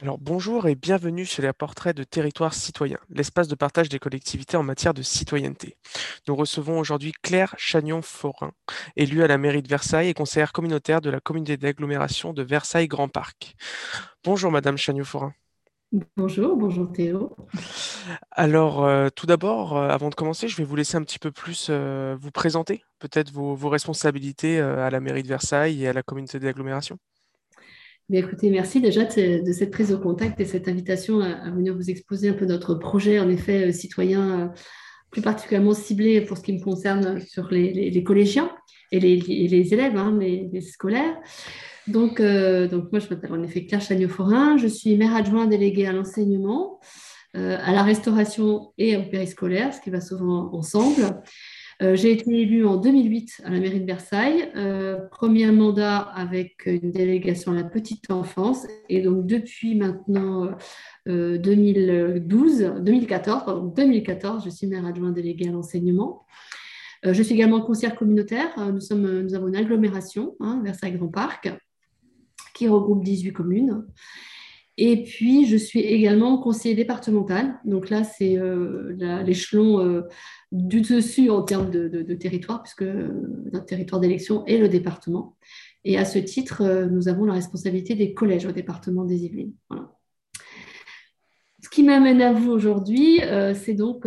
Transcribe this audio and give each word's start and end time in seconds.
Alors 0.00 0.18
bonjour 0.18 0.68
et 0.68 0.76
bienvenue 0.76 1.24
chez 1.24 1.42
les 1.42 1.52
portraits 1.52 1.96
de 1.96 2.04
Territoire 2.04 2.54
Citoyen, 2.54 2.98
l'espace 3.10 3.48
de 3.48 3.56
partage 3.56 3.88
des 3.88 3.98
collectivités 3.98 4.56
en 4.56 4.62
matière 4.62 4.94
de 4.94 5.02
citoyenneté. 5.02 5.76
Nous 6.28 6.36
recevons 6.36 6.78
aujourd'hui 6.78 7.12
Claire 7.20 7.56
Chagnon-Forin, 7.58 8.52
élue 8.94 9.24
à 9.24 9.26
la 9.26 9.38
mairie 9.38 9.60
de 9.60 9.66
Versailles 9.66 10.08
et 10.08 10.14
conseillère 10.14 10.52
communautaire 10.52 11.00
de 11.00 11.10
la 11.10 11.18
communauté 11.18 11.56
d'agglomération 11.56 12.32
de 12.32 12.44
Versailles-Grand 12.44 13.08
Parc. 13.08 13.56
Bonjour 14.22 14.52
Madame 14.52 14.76
Chagnon-Forin. 14.76 15.34
Bonjour, 16.16 16.54
bonjour 16.54 16.92
Théo. 16.92 17.34
Alors 18.30 18.84
euh, 18.84 19.08
tout 19.08 19.26
d'abord, 19.26 19.76
euh, 19.76 19.88
avant 19.88 20.10
de 20.10 20.14
commencer, 20.14 20.46
je 20.46 20.56
vais 20.56 20.64
vous 20.64 20.76
laisser 20.76 20.96
un 20.96 21.02
petit 21.02 21.18
peu 21.18 21.32
plus 21.32 21.68
euh, 21.70 22.16
vous 22.20 22.30
présenter, 22.30 22.84
peut-être 23.00 23.32
vos, 23.32 23.56
vos 23.56 23.68
responsabilités 23.68 24.60
à 24.60 24.90
la 24.90 25.00
mairie 25.00 25.24
de 25.24 25.28
Versailles 25.28 25.82
et 25.82 25.88
à 25.88 25.92
la 25.92 26.04
communauté 26.04 26.38
d'agglomération. 26.38 26.98
Écoutez, 28.16 28.50
merci 28.50 28.80
déjà 28.80 29.04
de, 29.04 29.52
cette 29.52 29.70
prise 29.70 29.90
de 29.90 29.96
contact 29.96 30.40
et 30.40 30.44
cette 30.44 30.68
invitation 30.68 31.20
à, 31.20 31.50
venir 31.50 31.74
vous 31.74 31.90
exposer 31.90 32.30
un 32.30 32.32
peu 32.32 32.46
notre 32.46 32.74
projet, 32.74 33.18
en 33.18 33.28
effet, 33.28 33.72
citoyen, 33.72 34.52
plus 35.10 35.22
particulièrement 35.22 35.74
ciblé 35.74 36.20
pour 36.20 36.38
ce 36.38 36.42
qui 36.42 36.52
me 36.52 36.62
concerne 36.62 37.20
sur 37.20 37.48
les, 37.50 38.02
collégiens 38.04 38.50
et 38.92 39.00
les, 39.00 39.74
élèves, 39.74 39.96
hein, 39.96 40.16
les, 40.18 40.60
scolaires. 40.60 41.16
Donc, 41.86 42.20
euh, 42.20 42.68
donc 42.68 42.92
moi, 42.92 43.00
je 43.00 43.08
m'appelle 43.08 43.32
en 43.32 43.42
effet 43.42 43.64
Claire 43.64 43.80
Chagnon-Forin. 43.80 44.56
Je 44.58 44.66
suis 44.66 44.96
maire 44.96 45.14
adjoint 45.14 45.46
déléguée 45.46 45.86
à 45.86 45.92
l'enseignement, 45.92 46.80
euh, 47.36 47.56
à 47.62 47.72
la 47.72 47.82
restauration 47.82 48.72
et 48.76 48.96
au 48.96 49.02
périscolaire, 49.04 49.72
ce 49.72 49.80
qui 49.80 49.90
va 49.90 50.00
souvent 50.00 50.50
ensemble. 50.52 51.22
Euh, 51.80 51.94
j'ai 51.94 52.12
été 52.12 52.28
élue 52.30 52.66
en 52.66 52.76
2008 52.76 53.42
à 53.44 53.50
la 53.50 53.60
mairie 53.60 53.80
de 53.80 53.86
Versailles, 53.86 54.52
premier 55.10 55.50
mandat 55.52 55.98
avec 55.98 56.66
une 56.66 56.90
délégation 56.90 57.52
à 57.52 57.54
la 57.54 57.64
petite 57.64 58.10
enfance, 58.10 58.66
et 58.88 59.00
donc 59.00 59.26
depuis 59.26 59.76
maintenant 59.76 60.50
2012, 61.06 62.74
2014, 62.80 63.44
pardon, 63.44 63.66
2014, 63.66 64.44
je 64.44 64.50
suis 64.50 64.66
maire 64.66 64.84
adjoint 64.86 65.12
déléguée 65.12 65.48
à 65.48 65.52
l'enseignement. 65.52 66.26
je 67.04 67.22
suis 67.22 67.34
également 67.34 67.60
conseillère 67.60 67.94
communautaire. 67.94 68.50
Nous 68.58 68.92
avons 69.34 69.48
une 69.48 69.56
agglomération, 69.56 70.34
hein, 70.40 70.60
Versailles 70.64 70.96
Grand 70.96 71.08
Parc, 71.08 71.48
qui 72.54 72.66
regroupe 72.66 73.04
18 73.04 73.32
communes. 73.32 73.84
Et 74.80 75.02
puis, 75.02 75.44
je 75.46 75.56
suis 75.56 75.80
également 75.80 76.38
conseiller 76.38 76.76
départemental. 76.76 77.58
Donc 77.64 77.90
là, 77.90 78.04
c'est 78.04 78.38
euh, 78.38 78.94
l'échelon 79.24 79.80
euh, 79.80 80.02
du 80.52 80.82
dessus 80.82 81.30
en 81.30 81.42
termes 81.42 81.68
de, 81.68 82.14
territoire, 82.14 82.62
puisque 82.62 82.84
notre 82.84 83.66
territoire 83.66 84.00
d'élection 84.00 84.46
est 84.46 84.56
le 84.56 84.68
département. 84.68 85.36
Et 85.84 85.98
à 85.98 86.04
ce 86.04 86.20
titre, 86.20 86.62
euh, 86.62 86.86
nous 86.86 87.08
avons 87.08 87.24
la 87.24 87.32
responsabilité 87.32 87.96
des 87.96 88.14
collèges 88.14 88.46
au 88.46 88.52
département 88.52 89.04
des 89.04 89.24
Yvelines. 89.24 89.54
Ce 91.60 91.68
qui 91.68 91.82
m'amène 91.82 92.22
à 92.22 92.32
vous 92.32 92.52
aujourd'hui, 92.52 93.20
c'est 93.54 93.74
donc 93.74 94.06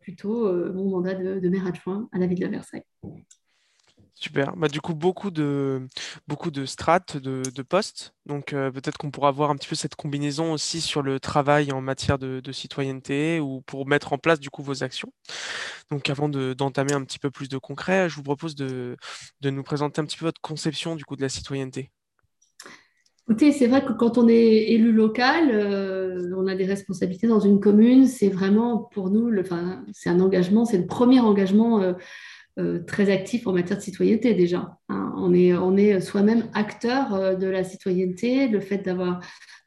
plutôt 0.00 0.52
mon 0.74 0.90
mandat 0.90 1.14
de, 1.14 1.40
de 1.40 1.48
maire 1.48 1.66
adjoint 1.66 2.08
à 2.12 2.18
la 2.18 2.26
ville 2.26 2.40
de 2.40 2.46
Versailles. 2.46 2.84
Super. 4.20 4.54
Bah, 4.54 4.68
du 4.68 4.82
coup, 4.82 4.94
beaucoup 4.94 5.30
de, 5.30 5.80
beaucoup 6.28 6.50
de 6.50 6.66
strates, 6.66 7.16
de, 7.16 7.40
de 7.54 7.62
postes. 7.62 8.12
Donc, 8.26 8.52
euh, 8.52 8.70
peut-être 8.70 8.98
qu'on 8.98 9.10
pourra 9.10 9.30
voir 9.30 9.48
un 9.48 9.56
petit 9.56 9.66
peu 9.66 9.74
cette 9.74 9.94
combinaison 9.94 10.52
aussi 10.52 10.82
sur 10.82 11.00
le 11.00 11.18
travail 11.18 11.72
en 11.72 11.80
matière 11.80 12.18
de, 12.18 12.42
citoyenneté 12.52 13.40
ou 13.40 13.62
pour 13.62 13.86
mettre 13.86 14.12
en 14.12 14.18
place 14.18 14.38
du 14.38 14.50
coup 14.50 14.62
vos 14.62 14.84
actions. 14.84 15.10
Donc, 15.90 16.10
avant 16.10 16.28
d'entamer 16.28 16.92
un 16.92 17.02
petit 17.02 17.18
peu 17.18 17.30
plus 17.30 17.48
de 17.48 17.56
concret, 17.56 18.10
je 18.10 18.16
vous 18.16 18.22
propose 18.22 18.54
de, 18.54 18.98
nous 19.42 19.62
présenter 19.62 20.02
un 20.02 20.04
petit 20.04 20.18
peu 20.18 20.26
votre 20.26 20.42
conception 20.42 20.96
du 20.96 21.06
coup 21.06 21.16
de 21.16 21.22
la 21.22 21.30
citoyenneté. 21.30 21.90
Écoutez, 23.26 23.52
c'est 23.52 23.68
vrai 23.68 23.82
que 23.82 23.94
quand 23.94 24.18
on 24.18 24.28
est 24.28 24.70
élu 24.70 24.92
local, 24.92 25.50
euh, 25.50 26.34
on 26.36 26.46
a 26.46 26.54
des 26.54 26.66
responsabilités 26.66 27.26
dans 27.26 27.40
une 27.40 27.58
commune. 27.58 28.06
C'est 28.06 28.28
vraiment 28.28 28.76
pour 28.92 29.08
nous, 29.08 29.32
c'est 29.94 30.10
un 30.10 30.20
engagement, 30.20 30.66
c'est 30.66 30.78
le 30.78 30.86
premier 30.86 31.20
engagement. 31.20 31.80
Euh, 31.80 31.94
très 32.86 33.10
actif 33.10 33.46
en 33.46 33.52
matière 33.52 33.78
de 33.78 33.82
citoyenneté 33.82 34.34
déjà. 34.34 34.76
Hein. 34.88 35.12
On 35.16 35.34
est, 35.34 35.54
on 35.54 35.76
est 35.76 36.00
soi-même 36.00 36.48
acteur 36.54 37.14
euh, 37.14 37.34
de 37.34 37.46
la 37.46 37.64
citoyenneté, 37.64 38.48
le 38.48 38.60
fait 38.60 38.78
d'avoir 38.78 39.20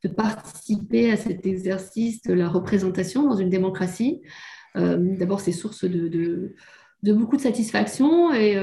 de 0.03 0.09
participer 0.09 1.11
à 1.11 1.17
cet 1.17 1.45
exercice 1.45 2.21
de 2.23 2.33
la 2.33 2.49
représentation 2.49 3.27
dans 3.27 3.35
une 3.35 3.49
démocratie. 3.49 4.21
Euh, 4.75 4.97
d'abord, 5.17 5.39
c'est 5.39 5.51
source 5.51 5.85
de, 5.85 6.55
beaucoup 7.13 7.37
de 7.37 7.41
satisfaction 7.41 8.33
et, 8.33 8.57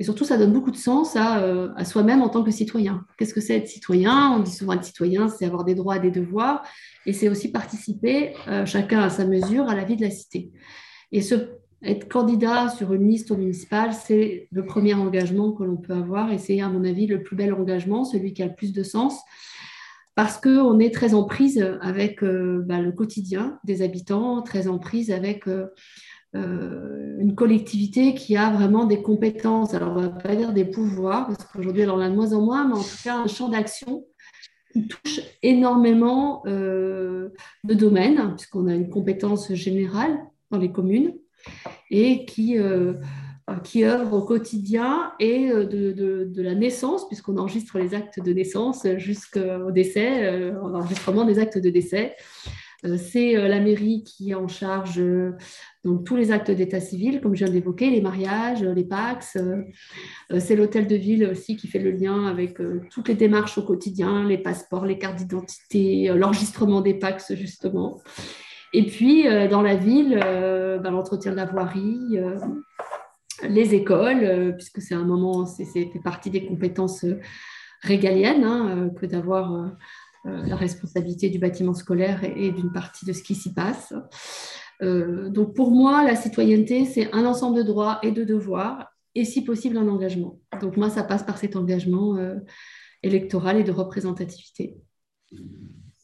surtout, 0.00 0.24
ça 0.24 0.36
donne 0.36 0.52
beaucoup 0.52 0.70
de 0.70 0.76
sens 0.76 1.16
à, 1.16 1.84
soi-même 1.84 2.22
en 2.22 2.28
tant 2.28 2.44
que 2.44 2.52
citoyen. 2.52 3.04
Qu'est-ce 3.16 3.34
que 3.34 3.40
c'est 3.40 3.56
être 3.56 3.66
citoyen? 3.66 4.34
On 4.36 4.40
dit 4.40 4.52
souvent 4.52 4.74
être 4.74 4.84
citoyen, 4.84 5.28
c'est 5.28 5.46
avoir 5.46 5.64
des 5.64 5.74
droits 5.74 5.98
des 5.98 6.12
devoirs 6.12 6.62
et 7.06 7.12
c'est 7.12 7.28
aussi 7.28 7.50
participer, 7.50 8.34
chacun 8.64 9.00
à 9.00 9.10
sa 9.10 9.26
mesure, 9.26 9.68
à 9.68 9.74
la 9.74 9.84
vie 9.84 9.96
de 9.96 10.02
la 10.02 10.10
cité. 10.10 10.52
Et 11.10 11.22
ce 11.22 11.57
être 11.82 12.08
candidat 12.08 12.68
sur 12.68 12.92
une 12.92 13.08
liste 13.08 13.30
municipale, 13.30 13.92
c'est 13.92 14.48
le 14.50 14.64
premier 14.64 14.94
engagement 14.94 15.52
que 15.52 15.62
l'on 15.62 15.76
peut 15.76 15.92
avoir 15.92 16.32
et 16.32 16.38
c'est, 16.38 16.60
à 16.60 16.68
mon 16.68 16.84
avis, 16.84 17.06
le 17.06 17.22
plus 17.22 17.36
bel 17.36 17.52
engagement, 17.52 18.04
celui 18.04 18.32
qui 18.32 18.42
a 18.42 18.46
le 18.46 18.54
plus 18.54 18.72
de 18.72 18.82
sens, 18.82 19.20
parce 20.16 20.38
qu'on 20.38 20.80
est 20.80 20.92
très 20.92 21.14
en 21.14 21.24
prise 21.24 21.64
avec 21.80 22.24
euh, 22.24 22.64
bah, 22.66 22.80
le 22.80 22.90
quotidien 22.90 23.60
des 23.62 23.82
habitants, 23.82 24.42
très 24.42 24.66
en 24.66 24.78
prise 24.78 25.12
avec 25.12 25.46
euh, 25.46 25.68
euh, 26.34 27.16
une 27.20 27.36
collectivité 27.36 28.14
qui 28.14 28.36
a 28.36 28.50
vraiment 28.50 28.84
des 28.84 29.00
compétences. 29.00 29.74
Alors, 29.74 29.96
on 29.96 30.00
ne 30.00 30.08
va 30.08 30.08
pas 30.08 30.34
dire 30.34 30.52
des 30.52 30.64
pouvoirs, 30.64 31.28
parce 31.28 31.44
qu'aujourd'hui, 31.44 31.82
elle 31.82 31.90
en 31.90 32.00
a 32.00 32.08
de 32.08 32.14
moins 32.16 32.32
en 32.32 32.42
moins, 32.42 32.66
mais 32.66 32.74
en 32.74 32.82
tout 32.82 33.02
cas, 33.04 33.16
un 33.16 33.28
champ 33.28 33.48
d'action 33.48 34.04
qui 34.72 34.88
touche 34.88 35.20
énormément 35.42 36.42
de 36.44 37.30
domaines, 37.64 38.34
puisqu'on 38.36 38.66
a 38.66 38.74
une 38.74 38.90
compétence 38.90 39.54
générale 39.54 40.18
dans 40.50 40.58
les 40.58 40.70
communes 40.70 41.14
et 41.90 42.24
qui, 42.24 42.58
euh, 43.48 43.54
qui 43.64 43.84
œuvre 43.84 44.14
au 44.14 44.22
quotidien 44.22 45.12
et 45.20 45.50
euh, 45.50 45.64
de, 45.64 45.92
de, 45.92 46.42
la 46.42 46.54
naissance, 46.54 47.06
puisqu'on 47.08 47.38
enregistre 47.38 47.78
les 47.78 47.94
actes 47.94 48.22
de 48.22 48.32
naissance 48.32 48.86
jusqu'au 48.96 49.70
décès, 49.70 50.26
euh, 50.26 50.60
enregistrement 50.60 51.24
des 51.24 51.38
actes 51.38 51.58
de 51.58 51.70
décès. 51.70 52.16
C'est 52.96 53.32
la 53.32 53.58
mairie 53.58 54.04
qui 54.04 54.30
est 54.30 54.34
en 54.34 54.46
charge 54.46 55.02
donc, 55.82 56.04
tous 56.04 56.14
les 56.14 56.30
actes 56.30 56.52
d'état 56.52 56.78
civil, 56.78 57.20
comme 57.20 57.34
je 57.34 57.44
viens 57.44 57.52
d'évoquer, 57.52 57.90
les 57.90 58.00
mariages, 58.00 58.62
les 58.62 58.84
PAX. 58.84 59.36
C'est 60.38 60.54
l'hôtel 60.54 60.86
de 60.86 60.94
ville 60.94 61.26
aussi 61.26 61.56
qui 61.56 61.66
fait 61.66 61.80
le 61.80 61.90
lien 61.90 62.26
avec 62.26 62.58
toutes 62.92 63.08
les 63.08 63.16
démarches 63.16 63.58
au 63.58 63.62
quotidien, 63.62 64.28
les 64.28 64.38
passeports, 64.38 64.86
les 64.86 64.96
cartes 64.96 65.16
d'identité, 65.16 66.12
l'enregistrement 66.14 66.80
des 66.80 66.94
PAX, 66.94 67.34
justement. 67.34 68.00
Et 68.72 68.86
puis, 68.86 69.26
euh, 69.26 69.48
dans 69.48 69.62
la 69.62 69.76
ville, 69.76 70.20
euh, 70.22 70.78
ben, 70.78 70.90
l'entretien 70.90 71.32
de 71.32 71.36
la 71.36 71.46
voirie, 71.46 72.18
euh, 72.18 72.38
les 73.48 73.74
écoles, 73.74 74.54
puisque 74.56 74.82
c'est 74.82 74.94
un 74.94 75.04
moment, 75.04 75.46
c'est 75.46 75.64
fait 75.64 76.00
partie 76.02 76.30
des 76.30 76.44
compétences 76.44 77.04
régaliennes 77.82 78.42
hein, 78.42 78.90
que 79.00 79.06
d'avoir 79.06 79.76
la 80.24 80.56
responsabilité 80.56 81.30
du 81.30 81.38
bâtiment 81.38 81.72
scolaire 81.72 82.24
et, 82.24 82.50
d'une 82.50 82.72
partie 82.72 83.06
de 83.06 83.12
ce 83.12 83.22
qui 83.22 83.36
s'y 83.36 83.54
passe. 83.54 83.94
donc 84.80 85.54
pour 85.54 85.70
moi, 85.70 86.02
la 86.02 86.16
citoyenneté, 86.16 86.84
c'est 86.84 87.14
un 87.14 87.24
ensemble 87.24 87.58
de 87.58 87.62
droits 87.62 88.00
et 88.02 88.10
de 88.10 88.24
devoirs, 88.24 88.88
et 89.14 89.24
si 89.24 89.44
possible 89.44 89.78
un 89.78 89.86
engagement. 89.86 90.40
Donc 90.60 90.76
moi, 90.76 90.90
ça 90.90 91.04
passe 91.04 91.22
par 91.22 91.38
cet 91.38 91.54
engagement 91.54 92.18
électoral 93.04 93.58
et 93.58 93.62
de 93.62 93.70
représentativité. 93.70 94.78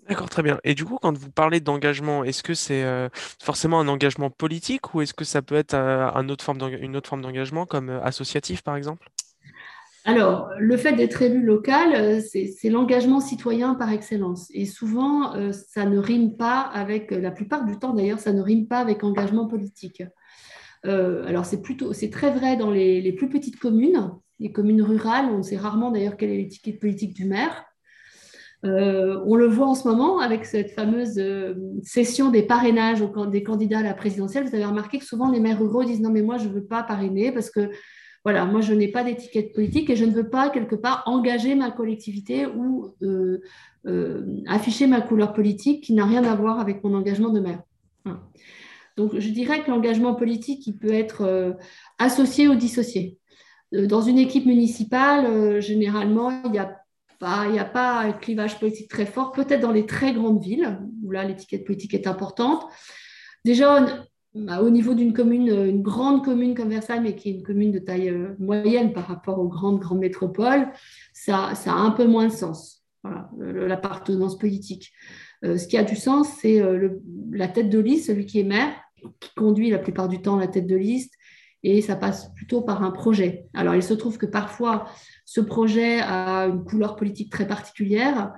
D'accord, 0.09 0.29
très 0.29 0.43
bien. 0.43 0.61
Et 0.65 0.75
du 0.75 0.85
coup, 0.85 0.99
quand 1.01 1.17
vous 1.17 1.31
parlez 1.31 1.61
d'engagement, 1.61 2.25
est-ce 2.25 2.43
que 2.43 2.53
c'est 2.53 2.83
euh, 2.85 3.09
forcément 3.43 3.81
un 3.81 3.89
engagement 3.89 4.29
politique 4.29 4.95
ou 4.95 5.01
est-ce 5.01 5.15
que 5.15 5.25
ça 5.25 5.41
peut 5.41 5.55
être 5.55 5.75
euh, 5.75 6.11
une 6.15 6.31
autre 6.31 6.45
forme 6.45 6.59
d'engagement 6.59 7.65
comme 7.65 7.89
euh, 7.89 8.03
associatif, 8.03 8.63
par 8.63 8.77
exemple? 8.77 9.09
Alors, 10.05 10.51
le 10.59 10.77
fait 10.77 10.93
d'être 10.93 11.23
élu 11.23 11.43
local, 11.43 12.21
c'est 12.21 12.69
l'engagement 12.69 13.21
citoyen 13.21 13.75
par 13.75 13.91
excellence. 13.91 14.49
Et 14.53 14.67
souvent, 14.67 15.33
ça 15.53 15.87
ne 15.87 15.97
rime 15.97 16.37
pas 16.37 16.61
avec, 16.61 17.11
la 17.11 17.31
plupart 17.31 17.65
du 17.65 17.79
temps 17.79 17.95
d'ailleurs, 17.95 18.19
ça 18.19 18.35
ne 18.35 18.43
rime 18.43 18.67
pas 18.67 18.81
avec 18.81 19.03
engagement 19.03 19.47
politique. 19.47 20.03
alors, 20.83 21.47
c'est 21.47 21.63
plutôt, 21.63 21.95
c'est 21.95 22.11
très 22.11 22.31
vrai 22.31 22.59
dans 22.59 22.71
les, 22.71 23.01
les, 23.01 23.13
plus 23.15 23.31
petites 23.31 23.59
communes, 23.59 24.11
les 24.41 24.53
communes 24.53 24.83
rurales. 24.83 25.31
On 25.31 25.43
sait 25.43 25.57
rarement 25.57 25.91
d'ailleurs 25.91 26.19
quelle 26.19 26.33
est 26.33 26.37
l'étiquette 26.37 26.81
politique 26.81 27.15
du 27.15 27.25
maire. 27.25 27.65
Euh, 28.65 29.21
on 29.27 29.37
le 29.37 29.47
voit 29.47 29.67
en 29.67 29.75
ce 29.75 29.87
moment 29.87 30.21
avec 30.21 30.47
cette 30.47 30.71
fameuse 30.71 31.19
euh, 31.19 31.55
session 31.83 32.31
des 32.31 32.43
parrainages 32.43 33.05
des 33.31 33.43
candidats 33.43 33.81
à 33.81 33.83
la 33.83 33.95
présidentielle. 33.95 34.45
Vous 34.45 34.55
avez 34.55 34.65
remarqué 34.65 34.99
que 34.99 35.05
souvent 35.05 35.31
les 35.31 35.41
maires 35.41 35.59
ruraux 35.59 35.85
disent 35.85 36.01
non 36.01 36.11
mais 36.11 36.23
moi 36.23 36.39
je 36.39 36.49
ne 36.49 36.55
veux 36.55 36.65
pas 36.65 36.83
parrainer 36.83 37.31
parce 37.31 37.51
que 37.51 37.71
voilà 38.25 38.47
moi 38.47 38.63
je 38.63 38.73
n'ai 38.73 38.89
pas 38.89 39.05
d'étiquette 39.05 39.53
politique 39.53 39.91
et 39.91 39.97
je 39.97 40.07
ne 40.07 40.13
veux 40.13 40.31
pas 40.31 40.49
quelque 40.49 40.77
part 40.77 41.03
engager 41.05 41.55
ma 41.55 41.71
collectivité 41.71 42.47
ou 42.47 42.95
euh, 43.03 43.43
afficher 44.47 44.87
ma 44.87 45.03
couleur 45.03 45.35
politique 45.35 45.85
qui 45.85 45.93
n'a 45.93 46.07
rien 46.07 46.25
à 46.25 46.35
voir 46.35 46.59
avec 46.59 46.83
mon 46.83 46.95
engagement 46.95 47.29
de 47.29 47.41
maire. 47.41 47.63
Donc 48.97 49.19
je 49.19 49.29
dirais 49.29 49.63
que 49.63 49.71
l'engagement 49.71 50.15
politique 50.15 50.67
il 50.67 50.79
peut 50.79 50.93
être 50.93 51.57
associé 51.99 52.49
ou 52.49 52.55
dissocié. 52.55 53.19
Dans 53.73 54.01
une 54.01 54.19
équipe 54.19 54.47
municipale, 54.47 55.61
généralement 55.61 56.31
il 56.47 56.55
y 56.55 56.59
a 56.59 56.84
il 57.47 57.53
n'y 57.53 57.59
a 57.59 57.65
pas 57.65 58.01
un 58.01 58.13
clivage 58.13 58.59
politique 58.59 58.89
très 58.89 59.07
fort, 59.07 59.33
peut-être 59.33 59.61
dans 59.61 59.73
les 59.73 59.87
très 59.87 60.13
grandes 60.13 60.43
villes, 60.43 60.79
où 61.03 61.11
là 61.11 61.25
l'étiquette 61.25 61.65
politique 61.65 61.95
est 61.95 62.07
importante. 62.07 62.65
Déjà, 63.45 63.85
bah, 64.35 64.63
au 64.63 64.71
niveau 64.71 64.95
d'une 64.95 65.13
commune, 65.13 65.49
une 65.49 65.83
grande 65.83 66.25
commune 66.25 66.55
comme 66.55 66.69
Versailles, 66.69 67.01
mais 67.01 67.15
qui 67.15 67.29
est 67.29 67.33
une 67.33 67.43
commune 67.43 67.71
de 67.71 67.79
taille 67.79 68.09
euh, 68.09 68.35
moyenne 68.39 68.93
par 68.93 69.07
rapport 69.07 69.39
aux 69.39 69.49
grandes, 69.49 69.79
grandes 69.79 70.01
métropoles, 70.01 70.69
ça, 71.13 71.55
ça 71.55 71.73
a 71.73 71.77
un 71.77 71.93
peu 71.93 72.07
moins 72.07 72.27
de 72.27 72.33
sens, 72.33 72.85
l'appartenance 73.39 74.37
politique. 74.37 74.93
Euh, 75.45 75.57
ce 75.57 75.69
qui 75.69 75.77
a 75.77 75.85
du 75.85 75.95
sens, 75.95 76.29
c'est 76.41 76.61
euh, 76.61 77.01
la 77.31 77.49
tête 77.49 77.71
de 77.71 77.79
liste, 77.79 78.07
celui 78.07 78.27
qui 78.27 78.41
est 78.41 78.45
maire, 78.45 78.75
qui 79.21 79.31
conduit 79.37 79.71
la 79.71 79.79
plupart 79.79 80.09
du 80.09 80.21
temps 80.21 80.37
la 80.37 80.49
tête 80.49 80.67
de 80.67 80.77
liste, 80.77 81.15
et 81.63 81.81
ça 81.81 81.97
passe 81.97 82.33
plutôt 82.35 82.63
par 82.63 82.83
un 82.83 82.91
projet. 82.91 83.47
Alors, 83.55 83.75
il 83.75 83.83
se 83.83 83.95
trouve 83.95 84.19
que 84.19 84.27
parfois, 84.27 84.87
ce 85.25 85.41
projet 85.41 86.01
a 86.01 86.47
une 86.47 86.65
couleur 86.65 86.97
politique 86.97 87.31
très 87.31 87.47
particulière. 87.47 88.33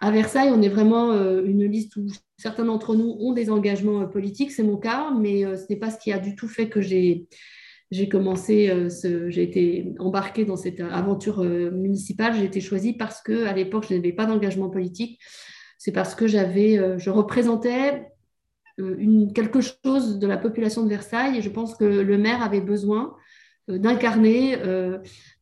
À 0.00 0.10
Versailles, 0.10 0.50
on 0.52 0.62
est 0.62 0.68
vraiment 0.68 1.12
euh, 1.12 1.44
une 1.44 1.64
liste 1.64 1.96
où 1.96 2.06
certains 2.38 2.64
d'entre 2.64 2.94
nous 2.94 3.16
ont 3.20 3.32
des 3.32 3.50
engagements 3.50 4.06
politiques, 4.06 4.50
c'est 4.52 4.62
mon 4.62 4.76
cas, 4.76 5.10
mais 5.10 5.42
ce 5.56 5.66
n'est 5.68 5.78
pas 5.78 5.90
ce 5.90 5.98
qui 5.98 6.12
a 6.12 6.18
du 6.18 6.34
tout 6.36 6.48
fait 6.48 6.68
que 6.68 6.80
j'ai 6.80 7.26
j'ai 7.92 8.08
commencé, 8.08 8.72
j'ai 9.26 9.42
été 9.42 9.92
embarquée 9.98 10.44
dans 10.44 10.54
cette 10.54 10.78
aventure 10.78 11.42
municipale. 11.42 12.36
J'ai 12.36 12.44
été 12.44 12.60
choisie 12.60 12.92
parce 12.92 13.20
que 13.20 13.46
à 13.46 13.52
l'époque, 13.52 13.86
je 13.90 13.96
n'avais 13.96 14.12
pas 14.12 14.26
d'engagement 14.26 14.70
politique 14.70 15.18
c'est 15.80 15.92
parce 15.92 16.14
que 16.14 16.26
j'avais, 16.26 16.78
euh, 16.78 16.98
je 16.98 17.08
représentais 17.08 18.06
euh, 18.78 18.96
une, 18.98 19.32
quelque 19.32 19.62
chose 19.62 20.18
de 20.18 20.26
la 20.26 20.36
population 20.36 20.84
de 20.84 20.90
Versailles 20.90 21.38
et 21.38 21.42
je 21.42 21.48
pense 21.48 21.74
que 21.74 21.84
le 21.84 22.18
maire 22.18 22.42
avait 22.42 22.60
besoin 22.60 23.04
euh, 23.06 23.19
d'incarner 23.70 24.56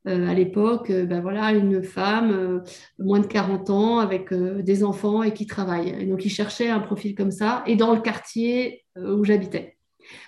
à 0.05 0.35
l'époque 0.35 0.91
ben 0.91 1.25
une 1.55 1.83
femme 1.83 2.63
moins 2.99 3.21
de 3.21 3.27
40 3.27 3.71
ans 3.71 3.99
avec 3.99 4.33
des 4.33 4.85
enfants 4.85 5.23
et 5.23 5.33
qui 5.33 5.47
travaille. 5.47 5.95
Et 5.99 6.07
donc 6.07 6.25
il 6.25 6.31
cherchait 6.31 6.69
un 6.69 6.81
profil 6.81 7.15
comme 7.15 7.31
ça 7.31 7.63
et 7.67 7.77
dans 7.77 7.95
le 7.95 8.01
quartier 8.01 8.85
où 8.97 9.25
j'habitais. 9.25 9.77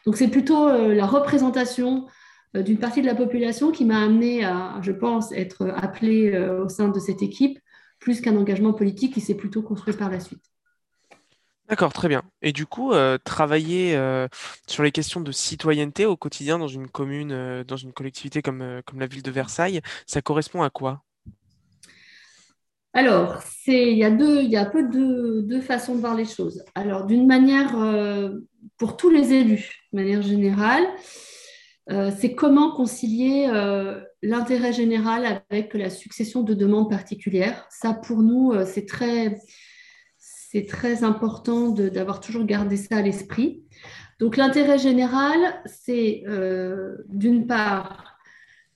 Donc 0.06 0.16
c'est 0.16 0.28
plutôt 0.28 0.68
la 0.68 1.06
représentation 1.06 2.06
d'une 2.54 2.78
partie 2.78 3.00
de 3.00 3.06
la 3.06 3.14
population 3.14 3.70
qui 3.70 3.84
m'a 3.84 4.02
amené 4.02 4.44
à, 4.44 4.80
je 4.82 4.92
pense, 4.92 5.32
être 5.32 5.72
appelée 5.76 6.36
au 6.38 6.68
sein 6.68 6.88
de 6.88 6.98
cette 6.98 7.22
équipe 7.22 7.58
plus 8.00 8.20
qu'un 8.20 8.36
engagement 8.36 8.72
politique 8.72 9.14
qui 9.14 9.20
s'est 9.20 9.34
plutôt 9.34 9.62
construit 9.62 9.94
par 9.94 10.10
la 10.10 10.20
suite. 10.20 10.42
D'accord, 11.70 11.92
très 11.92 12.08
bien. 12.08 12.24
Et 12.42 12.52
du 12.52 12.66
coup, 12.66 12.92
euh, 12.92 13.16
travailler 13.22 13.96
euh, 13.96 14.26
sur 14.66 14.82
les 14.82 14.90
questions 14.90 15.20
de 15.20 15.30
citoyenneté 15.30 16.04
au 16.04 16.16
quotidien 16.16 16.58
dans 16.58 16.66
une 16.66 16.88
commune, 16.88 17.30
euh, 17.30 17.62
dans 17.62 17.76
une 17.76 17.92
collectivité 17.92 18.42
comme, 18.42 18.82
comme 18.84 18.98
la 18.98 19.06
ville 19.06 19.22
de 19.22 19.30
Versailles, 19.30 19.80
ça 20.04 20.20
correspond 20.20 20.62
à 20.62 20.70
quoi? 20.70 21.04
Alors, 22.92 23.40
il 23.68 23.96
y 23.96 24.02
a, 24.02 24.10
deux, 24.10 24.42
y 24.42 24.56
a 24.56 24.62
un 24.62 24.64
peu 24.64 24.88
deux, 24.88 25.60
façons 25.60 25.94
de 25.94 26.00
voir 26.00 26.16
les 26.16 26.24
choses. 26.24 26.64
Alors, 26.74 27.06
d'une 27.06 27.28
manière, 27.28 27.76
pour 28.76 28.96
tous 28.96 29.10
les 29.10 29.32
élus, 29.32 29.86
de 29.92 30.00
manière 30.00 30.22
générale, 30.22 30.82
c'est 31.88 32.34
comment 32.34 32.72
concilier 32.74 33.46
l'intérêt 34.22 34.72
général 34.72 35.44
avec 35.50 35.74
la 35.74 35.88
succession 35.88 36.42
de 36.42 36.52
demandes 36.52 36.90
particulières. 36.90 37.64
Ça, 37.70 37.94
pour 37.94 38.22
nous, 38.22 38.54
c'est 38.66 38.86
très, 38.86 39.38
c'est 40.50 40.66
très 40.66 41.04
important 41.04 41.68
d'avoir 41.68 42.18
toujours 42.18 42.44
gardé 42.44 42.76
ça 42.76 42.96
à 42.96 43.02
l'esprit. 43.02 43.62
Donc, 44.18 44.36
l'intérêt 44.36 44.78
général, 44.78 45.38
c'est 45.64 46.24
d'une 47.08 47.46
part 47.46 48.18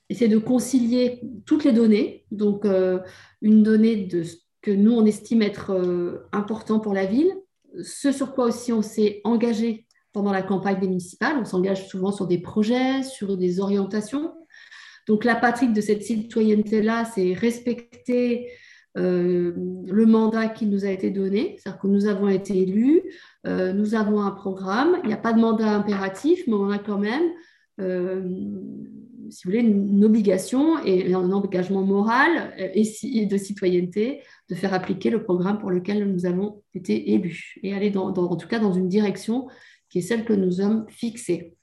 essayer 0.08 0.30
de 0.30 0.38
concilier 0.38 1.20
toutes 1.46 1.64
les 1.64 1.72
données. 1.72 2.26
Donc, 2.30 2.64
une 3.42 3.62
donnée 3.64 3.96
de 3.96 4.22
ce 4.22 4.36
que 4.62 4.70
nous, 4.70 4.92
on 4.92 5.04
estime 5.04 5.42
être 5.42 6.26
important 6.30 6.78
pour 6.78 6.94
la 6.94 7.06
ville, 7.06 7.34
ce 7.82 8.12
sur 8.12 8.34
quoi 8.34 8.44
aussi 8.44 8.72
on 8.72 8.82
s'est 8.82 9.20
engagé 9.24 9.88
pendant 10.12 10.30
la 10.30 10.42
campagne 10.42 10.78
des 10.78 10.86
municipales. 10.86 11.38
On 11.40 11.44
s'engage 11.44 11.88
souvent 11.88 12.12
sur 12.12 12.28
des 12.28 12.38
projets, 12.38 13.02
sur 13.02 13.36
des 13.36 13.58
orientations. 13.58 14.32
Donc 15.08 15.24
la 15.24 15.34
patrie 15.34 15.72
de 15.72 15.80
cette 15.80 16.04
citoyenneté-là, 16.04 17.04
c'est 17.04 17.32
respecter 17.32 18.48
euh, 18.96 19.52
le 19.86 20.06
mandat 20.06 20.48
qui 20.48 20.66
nous 20.66 20.84
a 20.84 20.90
été 20.90 21.10
donné, 21.10 21.56
c'est-à-dire 21.58 21.80
que 21.80 21.86
nous 21.88 22.06
avons 22.06 22.28
été 22.28 22.56
élus, 22.56 23.02
euh, 23.46 23.72
nous 23.72 23.94
avons 23.94 24.20
un 24.20 24.30
programme, 24.30 25.00
il 25.02 25.08
n'y 25.08 25.12
a 25.12 25.18
pas 25.18 25.32
de 25.32 25.40
mandat 25.40 25.70
impératif, 25.70 26.42
mais 26.46 26.54
on 26.54 26.70
a 26.70 26.78
quand 26.78 26.98
même, 26.98 27.24
euh, 27.80 28.22
si 29.30 29.44
vous 29.44 29.50
voulez, 29.50 29.62
une, 29.62 30.04
obligation 30.04 30.78
et 30.84 31.12
un 31.12 31.32
engagement 31.32 31.82
moral 31.82 32.54
et, 32.56 33.26
de 33.26 33.36
citoyenneté 33.36 34.20
de 34.48 34.54
faire 34.54 34.72
appliquer 34.72 35.10
le 35.10 35.24
programme 35.24 35.58
pour 35.58 35.70
lequel 35.70 36.08
nous 36.12 36.24
avons 36.26 36.62
été 36.74 37.12
élus 37.14 37.56
et 37.62 37.74
aller 37.74 37.96
en 37.96 38.36
tout 38.36 38.48
cas 38.48 38.60
dans 38.60 38.72
une 38.72 38.88
direction 38.88 39.48
qui 39.88 39.98
est 39.98 40.02
celle 40.02 40.24
que 40.24 40.32
nous 40.32 40.60
avons 40.60 40.86
fixée. 40.88 41.56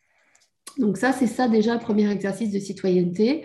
Donc 0.78 0.98
ça, 0.98 1.12
c'est 1.12 1.28
ça 1.28 1.48
déjà 1.48 1.78
premier 1.78 2.10
exercice 2.10 2.52
de 2.52 2.60
citoyenneté, 2.60 3.44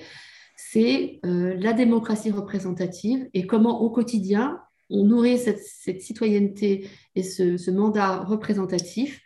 c'est 0.56 1.20
euh, 1.24 1.54
la 1.58 1.74
démocratie 1.74 2.30
représentative 2.30 3.28
et 3.34 3.46
comment 3.46 3.82
au 3.82 3.90
quotidien 3.90 4.58
on 4.88 5.04
nourrit 5.04 5.38
cette, 5.38 6.00
citoyenneté 6.00 6.88
et 7.14 7.22
ce, 7.22 7.70
mandat 7.70 8.18
représentatif 8.18 9.20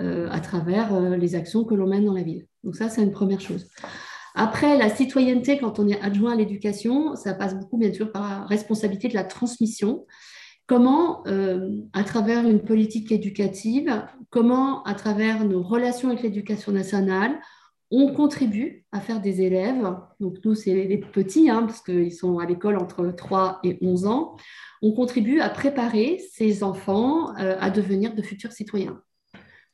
euh, 0.00 0.28
à 0.30 0.40
travers 0.40 0.92
euh, 0.92 1.16
les 1.16 1.36
actions 1.36 1.64
que 1.64 1.74
l'on 1.74 1.86
mène 1.86 2.04
dans 2.04 2.14
la 2.14 2.22
ville. 2.22 2.46
Donc 2.64 2.74
ça, 2.76 2.88
c'est 2.88 3.02
une 3.02 3.12
première 3.12 3.40
chose. 3.40 3.68
Après, 4.34 4.76
la 4.76 4.90
citoyenneté, 4.90 5.58
quand 5.58 5.78
on 5.78 5.86
est 5.86 6.00
adjoint 6.00 6.32
à 6.32 6.36
l'éducation, 6.36 7.14
ça 7.14 7.32
passe 7.32 7.54
beaucoup, 7.54 7.78
bien 7.78 7.92
sûr, 7.92 8.10
par 8.10 8.28
la 8.28 8.44
responsabilité 8.46 9.06
de 9.06 9.14
la 9.14 9.22
transmission. 9.22 10.04
Comment, 10.66 11.22
à 11.92 12.02
travers 12.02 12.48
une 12.48 12.64
politique 12.64 13.12
éducative, 13.12 14.04
comment, 14.30 14.82
à 14.82 14.94
travers 14.94 15.44
nos 15.44 15.62
relations 15.62 16.08
avec 16.08 16.22
l'éducation 16.22 16.72
nationale, 16.72 17.38
on 17.96 18.12
contribue 18.12 18.84
à 18.92 19.00
faire 19.00 19.20
des 19.20 19.40
élèves, 19.42 19.96
donc 20.18 20.38
nous 20.44 20.54
c'est 20.54 20.74
les 20.74 20.98
petits, 20.98 21.48
hein, 21.48 21.62
parce 21.62 21.80
qu'ils 21.80 22.12
sont 22.12 22.38
à 22.38 22.46
l'école 22.46 22.76
entre 22.76 23.06
3 23.06 23.60
et 23.62 23.78
11 23.82 24.06
ans, 24.06 24.36
on 24.82 24.92
contribue 24.92 25.40
à 25.40 25.48
préparer 25.48 26.20
ces 26.32 26.64
enfants 26.64 27.36
euh, 27.38 27.56
à 27.60 27.70
devenir 27.70 28.14
de 28.14 28.22
futurs 28.22 28.52
citoyens. 28.52 29.00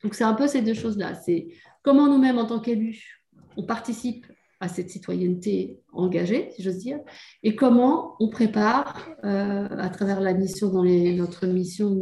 Donc 0.03 0.13
c'est 0.13 0.23
un 0.23 0.35
peu 0.35 0.47
ces 0.47 0.61
deux 0.61 0.73
choses-là, 0.73 1.15
c'est 1.15 1.47
comment 1.83 2.07
nous-mêmes 2.07 2.37
en 2.37 2.45
tant 2.45 2.59
qu'élus, 2.59 3.25
on 3.57 3.63
participe 3.63 4.27
à 4.59 4.67
cette 4.67 4.91
citoyenneté 4.91 5.81
engagée, 5.91 6.51
si 6.55 6.61
j'ose 6.61 6.77
dire, 6.77 6.99
et 7.41 7.55
comment 7.55 8.15
on 8.19 8.29
prépare, 8.29 9.09
euh, 9.23 9.67
à 9.71 9.89
travers 9.89 10.21
la 10.21 10.35
mission 10.35 10.69
dans 10.69 10.83
notre 10.83 11.47
mission 11.47 11.99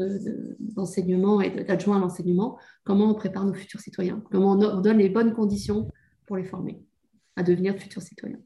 d'enseignement 0.60 1.40
et 1.40 1.64
d'adjoint 1.64 1.96
à 1.96 2.00
l'enseignement, 2.02 2.60
comment 2.84 3.10
on 3.10 3.14
prépare 3.14 3.46
nos 3.46 3.54
futurs 3.54 3.80
citoyens, 3.80 4.22
comment 4.30 4.52
on, 4.52 4.82
donne 4.82 4.98
les 4.98 5.08
bonnes 5.08 5.34
conditions 5.34 5.88
pour 6.30 6.38
les 6.38 6.46
former 6.46 6.80
à 7.36 7.42
devenir 7.42 7.74
de 7.74 7.80
futurs 7.80 8.04
citoyens. 8.04 8.38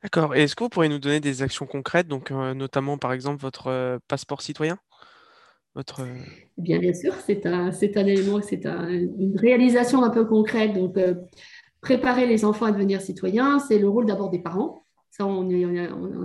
D'accord. 0.00 0.36
Et 0.36 0.44
est-ce 0.44 0.54
que 0.54 0.62
vous 0.62 0.70
pourriez 0.70 0.88
nous 0.88 1.00
donner 1.00 1.18
des 1.18 1.42
actions 1.42 1.66
concrètes, 1.66 2.06
donc 2.06 2.30
euh, 2.30 2.54
notamment 2.54 2.98
par 2.98 3.12
exemple 3.12 3.42
votre 3.42 3.66
euh, 3.66 3.98
passeport 4.06 4.42
citoyen? 4.42 4.78
Votre... 5.74 6.06
Eh 6.06 6.62
bien, 6.62 6.78
bien 6.78 6.94
sûr, 6.94 7.12
c'est 7.26 7.46
un, 7.46 7.70
un 7.70 8.06
élément, 8.06 8.40
c'est 8.42 8.64
une 8.64 9.36
réalisation 9.36 10.04
un 10.04 10.10
peu 10.10 10.24
concrète. 10.24 10.74
Donc, 10.74 10.96
préparer 11.80 12.26
les 12.26 12.44
enfants 12.44 12.66
à 12.66 12.72
devenir 12.72 13.00
citoyens, 13.00 13.58
c'est 13.58 13.78
le 13.78 13.88
rôle 13.88 14.06
d'abord 14.06 14.30
des 14.30 14.40
parents. 14.40 14.84
Ça, 15.10 15.26
on 15.26 15.48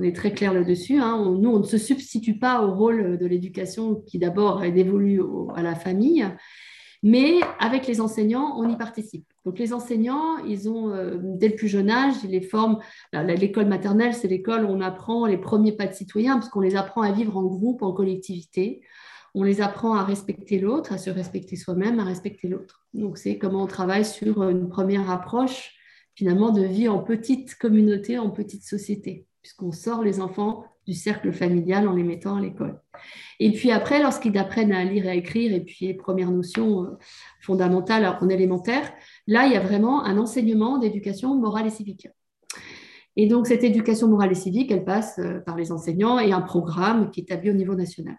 est, 0.04 0.16
très 0.16 0.34
clair 0.34 0.54
là-dessus. 0.54 1.00
Hein. 1.00 1.18
nous, 1.40 1.50
on 1.50 1.60
ne 1.60 1.64
se 1.64 1.78
substitue 1.78 2.38
pas 2.38 2.64
au 2.64 2.74
rôle 2.74 3.18
de 3.18 3.26
l'éducation 3.26 3.96
qui 3.96 4.20
d'abord 4.20 4.64
est 4.64 4.72
dévolu 4.72 5.22
à 5.56 5.62
la 5.62 5.76
famille, 5.76 6.26
mais 7.06 7.40
avec 7.60 7.88
les 7.88 8.02
enseignants, 8.02 8.58
on 8.58 8.68
y 8.68 8.76
participe. 8.76 9.26
Donc 9.46 9.60
les 9.60 9.74
enseignants, 9.74 10.40
ils 10.40 10.68
ont, 10.68 10.90
euh, 10.90 11.18
dès 11.22 11.50
le 11.50 11.56
plus 11.56 11.68
jeune 11.68 11.90
âge, 11.90 12.16
ils 12.24 12.32
les 12.32 12.42
forment. 12.42 12.80
L'école 13.14 13.68
maternelle, 13.68 14.16
c'est 14.16 14.28
l'école 14.28 14.66
où 14.66 14.70
on 14.70 14.82
apprend 14.82 15.28
les 15.28 15.38
premiers 15.38 15.72
pas 15.72 15.86
de 15.86 15.94
citoyens, 15.94 16.34
parce 16.34 16.50
qu'on 16.50 16.62
les 16.62 16.76
apprend 16.76 17.04
à 17.04 17.12
vivre 17.12 17.38
en 17.38 17.44
groupe, 17.44 17.84
en 17.84 17.94
collectivité 17.94 18.82
on 19.38 19.44
les 19.44 19.60
apprend 19.60 19.96
à 19.96 20.04
respecter 20.06 20.60
l'autre, 20.60 20.94
à 20.94 20.98
se 20.98 21.10
respecter 21.10 21.58
soi-même, 21.58 22.00
à 22.00 22.06
respecter 22.06 22.48
l'autre. 22.48 22.86
Donc 22.94 23.18
c'est 23.18 23.38
comment 23.38 23.64
on 23.64 23.68
travaille 23.68 24.06
sur 24.06 24.48
une 24.48 24.70
première 24.70 25.12
approche 25.12 25.74
finalement 26.16 26.52
de 26.52 26.64
vie 26.64 26.88
en 26.88 27.00
petite 27.00 27.56
communauté, 27.56 28.18
en 28.18 28.30
petite 28.30 28.64
société, 28.64 29.28
puisqu'on 29.46 29.72
sort 29.72 30.02
les 30.02 30.22
enfants 30.22 30.66
du 30.88 30.96
cercle 30.96 31.32
familial 31.32 31.88
en 31.88 31.94
les 31.94 32.02
mettant 32.02 32.36
à 32.36 32.42
l'école. 32.42 32.82
Et 33.40 33.52
puis 33.52 33.70
après, 33.70 34.02
lorsqu'ils 34.02 34.36
apprennent 34.40 34.72
à 34.72 34.84
lire 34.84 35.06
et 35.06 35.10
à 35.10 35.14
écrire, 35.14 35.54
et 35.54 35.60
puis 35.60 35.86
les 35.86 35.94
premières 35.94 36.32
notions 36.32 36.84
euh, 36.84 36.98
fondamentales 37.42 38.18
en 38.20 38.28
élémentaire, 38.28 38.92
là, 39.28 39.46
il 39.46 39.54
y 39.54 39.56
a 39.56 39.60
vraiment 39.60 40.04
un 40.04 40.18
enseignement 40.18 40.80
d'éducation 40.80 41.36
morale 41.36 41.68
et 41.68 41.70
civique. 41.70 42.08
Et 43.16 43.28
donc, 43.28 43.46
cette 43.46 43.64
éducation 43.64 44.08
morale 44.08 44.32
et 44.32 44.36
civique, 44.36 44.72
elle 44.72 44.84
passe 44.84 45.20
euh, 45.20 45.42
par 45.42 45.56
les 45.58 45.72
enseignants 45.72 46.18
et 46.18 46.34
un 46.34 46.42
programme 46.42 47.12
qui 47.12 47.20
est 47.20 47.24
établi 47.26 47.52
au 47.52 47.54
niveau 47.54 47.76
national 47.76 48.18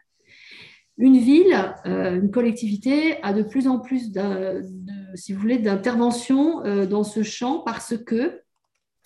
une 0.99 1.19
ville, 1.19 1.55
euh, 1.85 2.19
une 2.19 2.31
collectivité 2.31 3.23
a 3.23 3.35
de 3.35 3.43
plus 3.43 3.69
en 3.69 3.81
plus, 3.81 4.13
si 5.15 5.33
vous 5.35 5.41
voulez, 5.41 5.59
d'interventions 5.59 6.63
dans 6.87 7.05
ce 7.05 7.23
champ 7.23 7.59
parce 7.59 7.99
que 7.99 8.41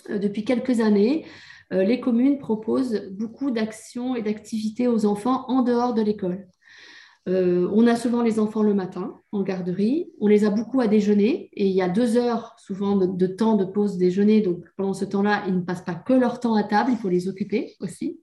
depuis 0.08 0.44
quelques 0.44 0.78
années, 0.78 1.24
les 1.70 2.00
communes 2.00 2.38
proposent 2.38 3.08
beaucoup 3.12 3.50
d'actions 3.50 4.16
et 4.16 4.22
d'activités 4.22 4.88
aux 4.88 5.06
enfants 5.06 5.44
en 5.48 5.62
dehors 5.62 5.94
de 5.94 6.02
l'école. 6.02 6.48
on 7.26 7.86
a 7.86 7.94
souvent 7.94 8.22
les 8.22 8.40
enfants 8.40 8.62
le 8.62 8.74
matin 8.74 9.20
en 9.30 9.42
garderie, 9.42 10.10
on 10.20 10.26
les 10.26 10.44
a 10.44 10.50
beaucoup 10.50 10.80
à 10.80 10.88
déjeuner 10.88 11.48
et 11.52 11.66
il 11.66 11.72
y 11.72 11.82
a 11.82 11.88
deux 11.88 12.16
heures 12.16 12.56
souvent 12.58 12.96
de, 12.96 13.26
temps 13.26 13.56
de 13.56 13.64
pause 13.64 13.98
déjeuner, 13.98 14.40
donc 14.40 14.64
pendant 14.76 14.94
ce 14.94 15.04
temps-là, 15.04 15.44
ils 15.46 15.54
ne 15.54 15.60
passent 15.60 15.84
pas 15.84 15.94
que 15.94 16.12
leur 16.12 16.40
temps 16.40 16.56
à 16.56 16.64
table, 16.64 16.90
il 16.92 16.98
faut 16.98 17.08
les 17.08 17.28
occuper 17.28 17.76
aussi. 17.80 18.20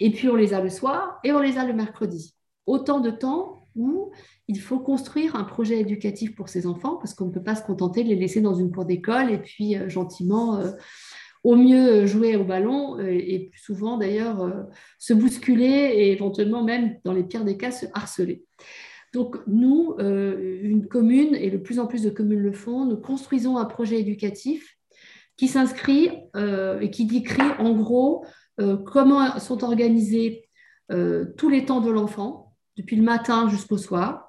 Et 0.00 0.10
puis 0.10 0.28
on 0.28 0.36
les 0.36 0.54
a 0.54 0.60
le 0.60 0.70
soir 0.70 1.18
et 1.24 1.32
on 1.32 1.40
les 1.40 1.58
a 1.58 1.64
le 1.64 1.72
mercredi. 1.72 2.34
Autant 2.66 3.00
de 3.00 3.10
temps 3.10 3.68
où 3.76 4.10
il 4.48 4.60
faut 4.60 4.78
construire 4.78 5.36
un 5.36 5.44
projet 5.44 5.80
éducatif 5.80 6.34
pour 6.34 6.48
ces 6.48 6.66
enfants 6.66 6.96
parce 6.96 7.14
qu'on 7.14 7.26
ne 7.26 7.32
peut 7.32 7.42
pas 7.42 7.54
se 7.54 7.64
contenter 7.64 8.04
de 8.04 8.08
les 8.08 8.16
laisser 8.16 8.40
dans 8.40 8.54
une 8.54 8.70
cour 8.70 8.84
d'école 8.84 9.30
et 9.30 9.38
puis 9.38 9.76
euh, 9.76 9.88
gentiment, 9.88 10.56
euh, 10.56 10.72
au 11.46 11.54
mieux 11.54 12.06
jouer 12.06 12.34
au 12.34 12.42
ballon 12.42 12.98
euh, 12.98 13.08
et 13.08 13.48
plus 13.50 13.60
souvent 13.60 13.96
d'ailleurs 13.96 14.66
se 14.98 15.14
bousculer 15.14 15.92
et 15.94 16.12
éventuellement 16.12 16.64
même 16.64 16.96
dans 17.04 17.12
les 17.12 17.22
pires 17.22 17.44
des 17.44 17.56
cas 17.56 17.70
se 17.70 17.86
harceler. 17.94 18.44
Donc 19.12 19.38
nous, 19.46 19.96
une 19.98 20.88
commune, 20.88 21.34
et 21.36 21.50
de 21.50 21.56
plus 21.56 21.78
en 21.78 21.86
plus 21.86 22.02
de 22.02 22.10
communes 22.10 22.40
le 22.40 22.52
font, 22.52 22.84
nous 22.84 22.98
construisons 22.98 23.56
un 23.56 23.64
projet 23.64 23.98
éducatif 23.98 24.76
qui 25.38 25.48
s'inscrit 25.48 26.10
et 26.34 26.90
qui 26.90 27.06
décrit 27.06 27.48
en 27.58 27.72
gros 27.72 28.26
comment 28.84 29.38
sont 29.38 29.64
organisés 29.64 30.50
tous 30.90 31.48
les 31.48 31.64
temps 31.64 31.80
de 31.80 31.90
l'enfant, 31.90 32.52
depuis 32.76 32.96
le 32.96 33.04
matin 33.04 33.48
jusqu'au 33.48 33.78
soir, 33.78 34.26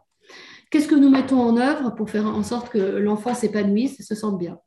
Qu'est-ce 0.70 0.88
que 0.88 0.96
nous 0.96 1.10
mettons 1.10 1.42
en 1.42 1.58
œuvre 1.58 1.96
pour 1.96 2.10
faire 2.10 2.26
en 2.26 2.44
sorte 2.44 2.70
que 2.70 2.78
l'enfant 2.78 3.34
s'épanouisse 3.34 4.00
et 4.02 4.04
se 4.04 4.16
sente 4.16 4.38
bien? 4.38 4.60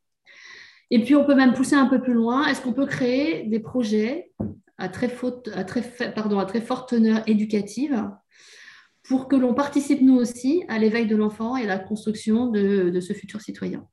Et 0.91 1.03
puis, 1.03 1.15
on 1.15 1.25
peut 1.25 1.35
même 1.35 1.55
pousser 1.55 1.77
un 1.77 1.87
peu 1.87 2.01
plus 2.01 2.15
loin. 2.15 2.47
Est-ce 2.47 2.61
qu'on 2.61 2.73
peut 2.73 2.87
créer 2.87 3.45
des 3.45 3.61
projets 3.61 4.33
à 4.77 4.89
très, 4.89 5.09
forte 5.09 5.49
teneur 6.89 7.23
éducative 7.27 8.11
pour 9.05 9.29
que 9.29 9.37
l'on 9.37 9.55
participe 9.55 10.03
nous 10.03 10.17
aussi 10.17 10.65
à 10.69 10.79
l'éveil 10.79 11.07
de 11.07 11.17
l'enfant 11.17 11.57
et 11.57 11.65
à 11.65 11.67
la 11.67 11.79
construction 11.79 12.49
de, 12.49 12.99
ce 13.01 13.13
futur 13.13 13.41
citoyen? 13.41 13.87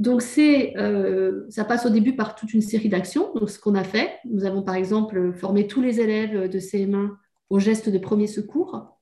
Donc, 0.00 0.22
euh, 0.38 1.44
ça 1.48 1.64
passe 1.64 1.86
au 1.86 1.90
début 1.90 2.14
par 2.14 2.34
toute 2.34 2.54
une 2.54 2.62
série 2.62 2.88
d'actions. 2.88 3.32
Donc, 3.34 3.50
ce 3.50 3.58
qu'on 3.58 3.74
a 3.74 3.84
fait, 3.84 4.12
nous 4.24 4.44
avons 4.44 4.62
par 4.62 4.74
exemple 4.74 5.32
formé 5.32 5.66
tous 5.66 5.80
les 5.80 6.00
élèves 6.00 6.48
de 6.48 6.58
CM1 6.58 7.10
au 7.50 7.58
geste 7.58 7.88
de 7.88 7.98
premier 7.98 8.26
secours. 8.26 8.96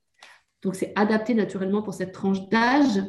Donc, 0.61 0.75
c'est 0.75 0.93
adapté 0.95 1.33
naturellement 1.33 1.81
pour 1.81 1.93
cette 1.93 2.13
tranche 2.13 2.49
d'âge. 2.49 3.01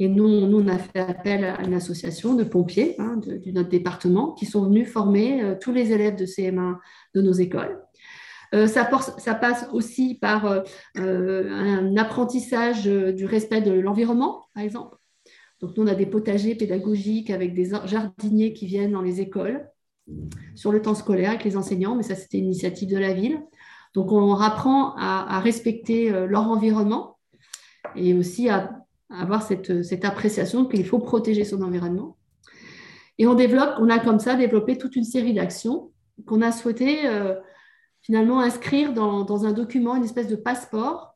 Et 0.00 0.08
nous, 0.08 0.26
on 0.26 0.66
a 0.66 0.78
fait 0.78 0.98
appel 0.98 1.44
à 1.44 1.60
une 1.62 1.74
association 1.74 2.34
de 2.34 2.42
pompiers 2.42 2.94
hein, 2.98 3.18
de, 3.18 3.38
notre 3.52 3.68
département 3.68 4.32
qui 4.32 4.46
sont 4.46 4.64
venus 4.64 4.88
former 4.88 5.42
euh, 5.42 5.54
tous 5.60 5.72
les 5.72 5.92
élèves 5.92 6.16
de 6.16 6.24
CM1 6.24 6.78
de 7.14 7.20
nos 7.20 7.34
écoles. 7.34 7.78
Euh, 8.54 8.66
ça, 8.66 8.86
passe 8.86 9.68
aussi 9.74 10.14
par 10.14 10.46
euh, 10.46 10.62
un 10.96 11.96
apprentissage 11.98 12.84
du 12.86 13.26
respect 13.26 13.60
de 13.60 13.72
l'environnement, 13.72 14.46
par 14.54 14.64
exemple. 14.64 14.96
Donc, 15.60 15.76
nous, 15.76 15.84
on 15.84 15.86
a 15.86 15.94
des 15.94 16.06
potagers 16.06 16.54
pédagogiques 16.54 17.28
avec 17.28 17.52
des 17.52 17.72
jardiniers 17.84 18.54
qui 18.54 18.64
viennent 18.64 18.92
dans 18.92 19.02
les 19.02 19.20
écoles 19.20 19.68
sur 20.54 20.72
le 20.72 20.80
temps 20.80 20.94
scolaire 20.94 21.28
avec 21.28 21.44
les 21.44 21.58
enseignants, 21.58 21.94
mais 21.94 22.02
ça, 22.02 22.14
c'était 22.14 22.38
une 22.38 22.46
initiative 22.46 22.88
de 22.88 22.96
la 22.96 23.12
ville. 23.12 23.38
Donc, 23.92 24.10
on 24.12 24.20
leur 24.20 24.40
apprend 24.40 24.94
à, 24.96 25.38
respecter 25.40 26.10
leur 26.26 26.48
environnement 26.48 27.18
et 27.94 28.14
aussi 28.14 28.48
à, 28.48 28.79
avoir 29.10 29.42
cette, 29.42 29.82
cette 29.82 30.04
appréciation 30.04 30.64
qu'il 30.64 30.86
faut 30.86 30.98
protéger 30.98 31.44
son 31.44 31.62
environnement. 31.62 32.16
Et 33.18 33.26
on 33.26 33.34
développe, 33.34 33.74
on 33.78 33.90
a 33.90 33.98
comme 33.98 34.18
ça 34.18 34.34
développé 34.34 34.78
toute 34.78 34.96
une 34.96 35.04
série 35.04 35.34
d'actions 35.34 35.92
qu'on 36.26 36.40
a 36.42 36.52
souhaité 36.52 37.06
euh, 37.06 37.34
finalement 38.00 38.40
inscrire 38.40 38.94
dans, 38.94 39.44
un 39.44 39.52
document, 39.52 39.96
une 39.96 40.04
espèce 40.04 40.28
de 40.28 40.36
passeport, 40.36 41.14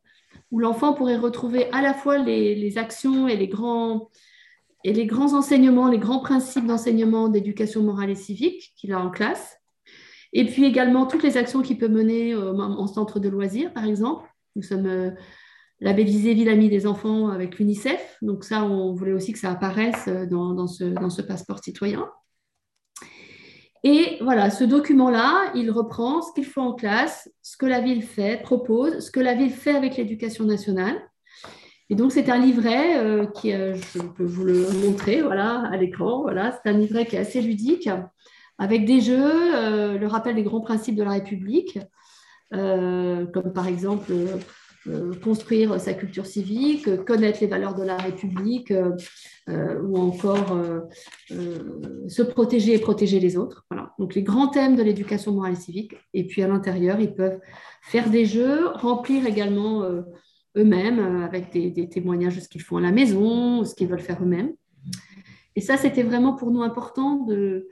où 0.51 0.59
l'enfant 0.59 0.93
pourrait 0.93 1.17
retrouver 1.17 1.71
à 1.73 1.83
la 1.83 1.95
fois 1.95 2.19
les, 2.19 2.55
les, 2.55 2.79
actions 2.79 3.27
et 3.27 3.37
les, 3.37 3.49
grands, 3.49 4.11
et 4.85 4.93
les 4.93 5.07
grands 5.07 5.33
enseignements, 5.35 5.89
les 5.89 5.99
grands 5.99 6.21
principes 6.21 6.67
d'enseignement 6.67 7.29
d'éducation 7.29 7.83
morale 7.83 8.11
et 8.11 8.15
civique 8.15 8.75
qu'il 8.77 8.93
a 8.93 9.01
en 9.01 9.11
classe, 9.11 9.59
et 10.33 10.45
puis 10.45 10.65
également 10.65 11.07
toutes 11.07 11.23
les 11.23 11.37
actions 11.37 11.63
qu'il 11.63 11.79
peut 11.79 11.89
mener 11.89 12.35
euh, 12.35 12.53
en 12.53 12.87
centre 12.87 13.19
de 13.19 13.29
loisirs, 13.29 13.73
par 13.73 13.85
exemple. 13.85 14.29
Nous 14.57 14.63
sommes 14.63 15.15
euh, 15.83 15.85
labellisés 15.85 16.35
Ville 16.35 16.49
Amie 16.49 16.69
des 16.69 16.87
enfants 16.87 17.29
avec 17.29 17.59
l'UNICEF. 17.59 18.17
Donc 18.23 18.45
ça, 18.45 18.65
on 18.65 18.93
voulait 18.95 19.13
aussi 19.13 19.33
que 19.33 19.39
ça 19.39 19.51
apparaisse 19.51 20.09
euh, 20.09 20.27
dans, 20.27 20.67
ce, 20.67 21.23
passeport 21.23 21.63
citoyen. 21.63 22.09
Et 23.83 24.17
voilà, 24.23 24.51
ce 24.51 24.65
document-là, 24.65 25.53
il 25.55 25.71
reprend 25.71 26.23
ce 26.23 26.33
qu'il 26.33 26.47
faut 26.47 26.63
en 26.63 26.73
classe, 26.73 27.31
ce 27.43 27.57
que 27.57 27.67
la 27.67 27.81
ville 27.81 28.03
fait, 28.03 28.41
propose, 28.43 29.01
ce 29.01 29.11
que 29.11 29.21
la 29.21 29.35
ville 29.35 29.53
fait 29.53 29.77
avec 29.77 29.97
l'éducation 29.97 30.45
nationale. 30.45 30.97
Et 31.91 31.95
donc, 31.95 32.13
c'est 32.13 32.31
un 32.31 32.39
livret 32.39 33.29
qui, 33.35 33.51
je 33.51 33.99
peux 34.17 34.25
vous 34.25 34.45
le 34.45 34.67
montrer, 34.87 35.21
voilà, 35.21 35.69
à 35.71 35.77
l'écran. 35.77 36.23
Voilà, 36.23 36.51
c'est 36.53 36.71
un 36.71 36.73
livret 36.73 37.05
qui 37.05 37.17
est 37.17 37.19
assez 37.19 37.43
ludique, 37.43 37.91
avec 38.59 38.85
des 38.85 39.01
jeux, 39.01 39.57
euh, 39.57 39.99
le 39.99 40.07
rappel 40.07 40.35
des 40.35 40.43
grands 40.43 40.61
principes 40.61 40.97
de 40.97 41.03
la 41.03 41.13
République, 41.13 41.79
euh, 42.53 43.27
comme 43.27 43.53
par 43.53 43.67
exemple 43.67 44.13
euh, 44.13 44.37
construire 45.23 45.81
sa 45.81 45.95
culture 45.95 46.27
civique, 46.27 47.05
connaître 47.05 47.39
les 47.41 47.47
valeurs 47.47 47.75
de 47.75 47.83
la 47.83 47.97
République, 47.97 48.73
ou 49.49 49.97
encore 49.99 50.59
se 51.31 52.23
protéger 52.23 52.75
et 52.75 52.79
protéger 52.79 53.21
les 53.21 53.37
autres. 53.37 53.65
Voilà. 53.71 53.93
Donc 53.99 54.15
les 54.15 54.23
grands 54.23 54.49
thèmes 54.49 54.77
de 54.77 54.83
l'éducation 54.83 55.33
morale 55.33 55.53
et 55.53 55.57
civique. 55.57 55.97
Et 56.13 56.27
puis 56.27 56.43
à 56.43 56.49
l'intérieur, 56.49 57.01
ils 57.01 57.15
peuvent 57.15 57.41
faire 57.83 58.11
des 58.11 58.27
jeux, 58.27 58.69
remplir 58.75 59.27
également 59.27 59.85
eux-mêmes 60.57 61.23
avec 61.23 61.53
des, 61.53 61.89
témoignages 61.89 62.37
de 62.37 62.41
ce 62.41 62.49
qu'ils 62.49 62.63
font 62.63 62.77
à 62.77 62.81
la 62.81 62.93
maison, 62.93 63.65
ce 63.65 63.75
qu'ils 63.75 63.89
veulent 63.89 64.01
faire 64.01 64.23
eux-mêmes. 64.23 64.53
Et 65.57 65.61
ça, 65.61 65.77
c'était 65.77 66.03
vraiment 66.03 66.35
pour 66.35 66.51
nous 66.51 66.63
important 66.63 67.25
de, 67.25 67.69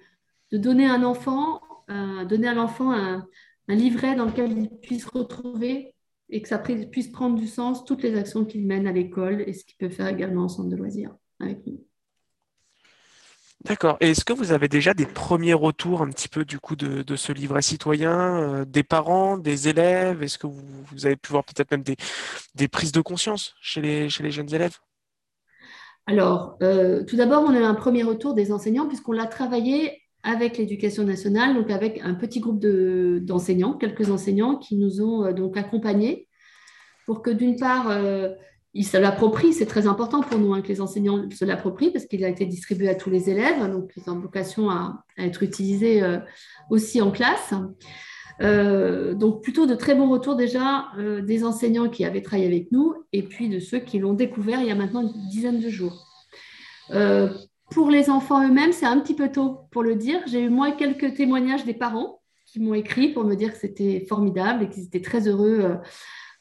donner 0.52 0.86
un 0.86 1.02
enfant, 1.02 1.60
euh, 1.90 2.24
donner 2.24 2.48
à 2.48 2.54
l'enfant 2.54 2.92
un, 2.92 3.26
livret 3.68 4.14
dans 4.16 4.26
lequel 4.26 4.52
il 4.52 4.68
puisse 4.68 5.06
retrouver 5.06 5.91
et 6.32 6.40
que 6.40 6.48
ça 6.48 6.58
puisse 6.58 7.08
prendre 7.08 7.38
du 7.38 7.46
sens 7.46 7.84
toutes 7.84 8.02
les 8.02 8.16
actions 8.16 8.46
qu'il 8.46 8.66
mène 8.66 8.86
à 8.86 8.92
l'école 8.92 9.44
et 9.46 9.52
ce 9.52 9.64
qu'il 9.64 9.76
peut 9.76 9.90
faire 9.90 10.08
également 10.08 10.44
en 10.44 10.48
centre 10.48 10.70
de 10.70 10.76
loisirs 10.76 11.14
avec 11.38 11.64
nous. 11.66 11.84
D'accord. 13.64 13.96
Et 14.00 14.10
est-ce 14.10 14.24
que 14.24 14.32
vous 14.32 14.50
avez 14.50 14.66
déjà 14.66 14.92
des 14.92 15.06
premiers 15.06 15.52
retours 15.52 16.02
un 16.02 16.08
petit 16.08 16.28
peu 16.28 16.44
du 16.44 16.58
coup 16.58 16.74
de, 16.74 17.16
ce 17.16 17.32
livret 17.32 17.62
citoyen, 17.62 18.40
euh, 18.40 18.64
des 18.64 18.82
parents, 18.82 19.36
des 19.36 19.68
élèves? 19.68 20.22
Est-ce 20.22 20.38
que 20.38 20.48
vous, 20.48 21.06
avez 21.06 21.16
pu 21.16 21.30
voir 21.30 21.44
peut-être 21.44 21.70
même 21.70 21.84
des, 21.84 22.68
prises 22.68 22.92
de 22.92 23.02
conscience 23.02 23.54
chez 23.60 23.80
les, 23.80 24.08
chez 24.08 24.24
les 24.24 24.32
jeunes 24.32 24.52
élèves? 24.52 24.78
Alors, 26.06 26.56
euh, 26.62 27.04
tout 27.04 27.16
d'abord, 27.16 27.44
on 27.46 27.54
a 27.54 27.60
eu 27.60 27.62
un 27.62 27.74
premier 27.74 28.02
retour 28.02 28.34
des 28.34 28.50
enseignants 28.50 28.88
puisqu'on 28.88 29.12
l'a 29.12 29.26
travaillé 29.26 30.01
avec 30.22 30.56
l'éducation 30.56 31.04
nationale, 31.04 31.54
donc 31.54 31.70
avec 31.70 32.00
un 32.02 32.14
petit 32.14 32.40
groupe 32.40 32.60
d'enseignants, 32.60 33.74
quelques 33.74 34.10
enseignants 34.10 34.56
qui 34.56 34.76
nous 34.76 35.02
ont 35.02 35.24
euh, 35.24 35.32
donc 35.32 35.56
accompagnés 35.56 36.28
pour 37.06 37.22
que 37.22 37.30
d'une 37.30 37.56
part, 37.56 37.90
euh, 37.90 38.28
ils 38.74 38.86
se 38.86 38.96
l'approprient, 38.96 39.52
c'est 39.52 39.66
très 39.66 39.86
important 39.86 40.22
pour 40.22 40.38
nous 40.38 40.54
hein, 40.54 40.62
que 40.62 40.68
les 40.68 40.80
enseignants 40.80 41.28
se 41.30 41.44
l'approprient 41.44 41.90
parce 41.90 42.06
qu'il 42.06 42.24
a 42.24 42.28
été 42.28 42.46
distribué 42.46 42.88
à 42.88 42.94
tous 42.94 43.10
les 43.10 43.28
élèves, 43.28 43.68
donc 43.70 43.90
ils 43.96 44.08
ont 44.08 44.18
vocation 44.18 44.70
à, 44.70 45.04
être 45.18 45.42
utilisés 45.42 46.02
euh, 46.02 46.18
aussi 46.70 47.02
en 47.02 47.10
classe. 47.10 47.52
donc 48.40 49.42
plutôt 49.42 49.66
de 49.66 49.74
très 49.74 49.94
bons 49.94 50.08
retours 50.08 50.36
déjà 50.36 50.88
des 51.22 51.44
enseignants 51.44 51.88
qui 51.88 52.04
avaient 52.04 52.22
travaillé 52.22 52.48
avec 52.48 52.72
nous 52.72 52.94
et 53.12 53.22
puis 53.22 53.48
de 53.48 53.60
ceux 53.60 53.78
qui 53.78 53.98
l'ont 54.00 54.14
découvert 54.14 54.60
il 54.60 54.66
y 54.66 54.70
a 54.70 54.74
maintenant 54.74 55.02
une 55.02 55.28
dizaine 55.28 55.60
de 55.60 55.68
jours. 55.68 56.08
Pour 57.72 57.90
les 57.90 58.10
enfants 58.10 58.46
eux-mêmes, 58.46 58.72
c'est 58.72 58.86
un 58.86 59.00
petit 59.00 59.14
peu 59.14 59.30
tôt 59.30 59.60
pour 59.70 59.82
le 59.82 59.94
dire. 59.94 60.20
J'ai 60.26 60.42
eu 60.42 60.48
moi 60.48 60.72
quelques 60.72 61.14
témoignages 61.14 61.64
des 61.64 61.74
parents 61.74 62.20
qui 62.46 62.60
m'ont 62.60 62.74
écrit 62.74 63.12
pour 63.12 63.24
me 63.24 63.34
dire 63.34 63.52
que 63.52 63.58
c'était 63.58 64.04
formidable 64.08 64.64
et 64.64 64.68
qu'ils 64.68 64.84
étaient 64.84 65.00
très 65.00 65.26
heureux 65.26 65.60
euh, 65.62 65.76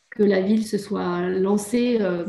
que 0.09 0.23
la 0.23 0.41
ville 0.41 0.65
se 0.67 0.77
soit 0.77 1.29
lancée 1.29 1.99
euh, 2.01 2.25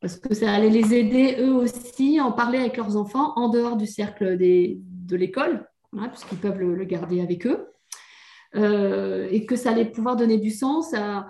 parce 0.00 0.16
que 0.16 0.34
ça 0.34 0.52
allait 0.52 0.70
les 0.70 0.94
aider 0.94 1.36
eux 1.40 1.52
aussi 1.52 2.18
à 2.18 2.24
en 2.24 2.32
parler 2.32 2.58
avec 2.58 2.76
leurs 2.76 2.96
enfants 2.96 3.32
en 3.36 3.48
dehors 3.48 3.76
du 3.76 3.86
cercle 3.86 4.38
de 4.38 5.16
l'école, 5.16 5.68
puisqu'ils 6.12 6.38
peuvent 6.38 6.58
le, 6.58 6.84
garder 6.84 7.20
avec 7.20 7.46
eux, 7.46 7.66
euh, 8.54 9.28
et 9.30 9.44
que 9.44 9.56
ça 9.56 9.72
allait 9.72 9.84
pouvoir 9.84 10.16
donner 10.16 10.38
du 10.38 10.50
sens 10.50 10.94
à, 10.94 11.26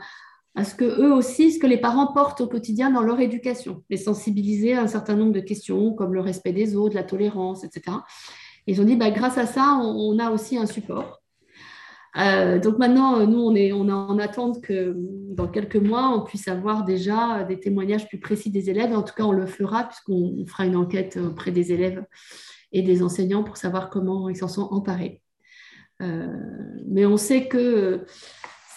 à 0.58 0.64
ce 0.64 0.74
que 0.74 0.84
eux 0.84 1.12
aussi, 1.12 1.52
ce 1.52 1.60
que 1.60 1.68
les 1.68 1.76
parents 1.76 2.12
portent 2.12 2.40
au 2.40 2.48
quotidien 2.48 2.90
dans 2.90 3.02
leur 3.02 3.20
éducation, 3.20 3.84
les 3.90 3.96
sensibiliser 3.96 4.74
à 4.74 4.82
un 4.82 4.88
certain 4.88 5.14
nombre 5.14 5.30
de 5.30 5.38
questions 5.38 5.94
comme 5.94 6.12
le 6.12 6.20
respect 6.20 6.52
des 6.52 6.74
autres, 6.74 6.96
la 6.96 7.04
tolérance, 7.04 7.62
etc. 7.62 7.98
ils 8.66 8.80
ont 8.80 8.84
dit, 8.84 8.96
bah, 8.96 9.12
grâce 9.12 9.38
à 9.38 9.46
ça, 9.46 9.78
on, 9.80 10.18
a 10.18 10.32
aussi 10.32 10.58
un 10.58 10.66
support. 10.66 11.22
Euh, 12.16 12.58
donc 12.58 12.76
maintenant, 12.78 13.24
nous, 13.24 13.38
on 13.38 13.54
est, 13.54 13.70
on 13.70 13.88
est 13.88 13.92
en 13.92 14.18
attente 14.18 14.60
que 14.60 14.96
dans 15.30 15.46
quelques 15.46 15.76
mois, 15.76 16.12
on 16.12 16.24
puisse 16.24 16.48
avoir 16.48 16.84
déjà 16.84 17.44
des 17.44 17.60
témoignages 17.60 18.08
plus 18.08 18.18
précis 18.18 18.50
des 18.50 18.68
élèves. 18.68 18.92
En 18.92 19.04
tout 19.04 19.14
cas, 19.14 19.22
on 19.22 19.32
le 19.32 19.46
fera 19.46 19.84
puisqu'on 19.84 20.44
fera 20.44 20.66
une 20.66 20.74
enquête 20.74 21.20
auprès 21.24 21.52
des 21.52 21.70
élèves 21.70 22.04
et 22.72 22.82
des 22.82 23.04
enseignants 23.04 23.44
pour 23.44 23.58
savoir 23.58 23.90
comment 23.90 24.28
ils 24.28 24.36
s'en 24.36 24.48
sont 24.48 24.68
emparés. 24.72 25.22
mais 26.00 27.06
on 27.06 27.16
sait 27.16 27.46
que 27.46 28.04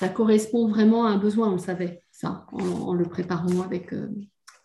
ça 0.01 0.09
correspond 0.09 0.67
vraiment 0.67 1.05
à 1.05 1.11
un 1.11 1.19
besoin, 1.19 1.49
on 1.49 1.51
le 1.51 1.57
savait, 1.59 2.01
ça, 2.09 2.47
en, 2.53 2.95
le 2.95 3.05
préparant 3.05 3.61
avec, 3.61 3.93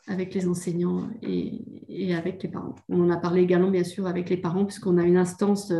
avec 0.06 0.32
les 0.32 0.48
enseignants 0.48 1.10
et, 1.20 2.14
avec 2.14 2.42
les 2.42 2.48
parents. 2.48 2.74
On 2.88 3.02
en 3.02 3.10
a 3.10 3.18
parlé 3.18 3.42
également, 3.42 3.70
bien 3.70 3.84
sûr, 3.84 4.06
avec 4.06 4.30
les 4.30 4.38
parents, 4.38 4.64
puisqu'on 4.64 4.96
a 4.96 5.02
une 5.02 5.18
instance 5.18 5.74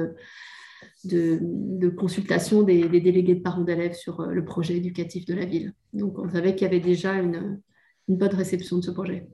de, 1.05 1.89
consultation 1.89 2.65
des, 2.65 2.87
délégués 2.87 3.37
de 3.37 3.41
parents 3.41 3.65
d'élèves 3.65 3.95
sur 3.95 4.27
le 4.27 4.45
projet 4.45 4.77
éducatif 4.77 5.25
de 5.25 5.33
la 5.33 5.47
ville. 5.47 5.73
Donc, 5.95 6.19
on 6.19 6.29
savait 6.29 6.55
qu'il 6.55 6.67
y 6.67 6.69
avait 6.69 6.81
déjà 6.81 7.15
une 7.15 7.63
bonne 8.09 8.35
réception 8.35 8.77
de 8.77 8.85
ce 8.85 8.91
projet. 8.91 9.27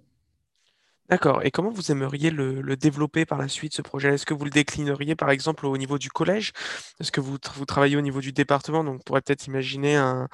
D'accord. 1.08 1.44
Et 1.44 1.50
comment 1.50 1.70
vous 1.70 1.90
aimeriez 1.90 2.30
le, 2.30 2.76
développer 2.76 3.26
par 3.26 3.38
la 3.38 3.48
suite, 3.48 3.74
ce 3.74 3.82
projet? 3.82 4.14
Est-ce 4.14 4.26
que 4.26 4.34
vous 4.34 4.44
le 4.44 4.50
déclineriez, 4.50 5.14
par 5.14 5.30
exemple, 5.30 5.66
au 5.66 5.76
niveau 5.76 5.98
du 5.98 6.08
collège? 6.08 6.52
Est-ce 7.00 7.12
que 7.12 7.20
vous, 7.20 7.36
vous 7.54 7.66
travaillez 7.66 7.96
au 7.96 8.00
niveau 8.00 8.20
du 8.20 8.32
département? 8.32 8.84
Donc, 8.84 9.00
on 9.00 9.02
pourrait 9.04 9.20
peut-être 9.20 9.46
imaginer 9.46 9.96
un, 9.96 10.28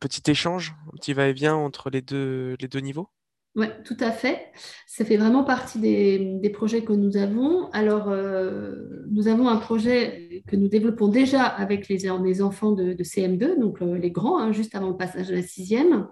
petit 0.00 0.30
échange, 0.30 0.74
un 0.92 0.96
petit 0.96 1.12
va-et-vient 1.12 1.56
entre 1.56 1.90
les 1.90 2.02
deux, 2.02 2.56
les 2.60 2.68
deux 2.68 2.80
niveaux? 2.80 3.08
Oui, 3.56 3.66
tout 3.84 3.96
à 3.98 4.12
fait. 4.12 4.52
Ça 4.86 5.04
fait 5.04 5.16
vraiment 5.16 5.42
partie 5.42 5.80
des, 5.80 6.50
projets 6.50 6.84
que 6.84 6.92
nous 6.92 7.16
avons. 7.16 7.68
Alors, 7.72 8.08
euh, 8.08 9.06
nous 9.10 9.26
avons 9.26 9.48
un 9.48 9.56
projet 9.56 10.44
que 10.46 10.54
nous 10.54 10.68
développons 10.68 11.08
déjà 11.08 11.42
avec 11.42 11.88
les, 11.88 12.06
enfants 12.42 12.70
de, 12.72 12.94
CM2, 12.94 13.58
donc 13.58 13.80
les 13.80 14.12
grands, 14.12 14.38
hein, 14.38 14.52
juste 14.52 14.76
avant 14.76 14.90
le 14.90 14.96
passage 14.96 15.30
à 15.30 15.34
la 15.34 15.42
sixième. 15.42 16.06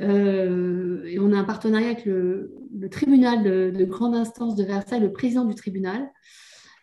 Euh, 0.00 1.04
et 1.04 1.18
on 1.18 1.32
a 1.32 1.38
un 1.38 1.44
partenariat 1.44 1.88
avec 1.88 2.04
le, 2.04 2.52
tribunal 2.90 3.42
de, 3.42 3.84
grande 3.84 4.14
instance 4.14 4.56
de 4.56 4.64
Versailles, 4.64 5.00
le 5.00 5.12
président 5.12 5.44
du 5.44 5.54
tribunal 5.54 6.10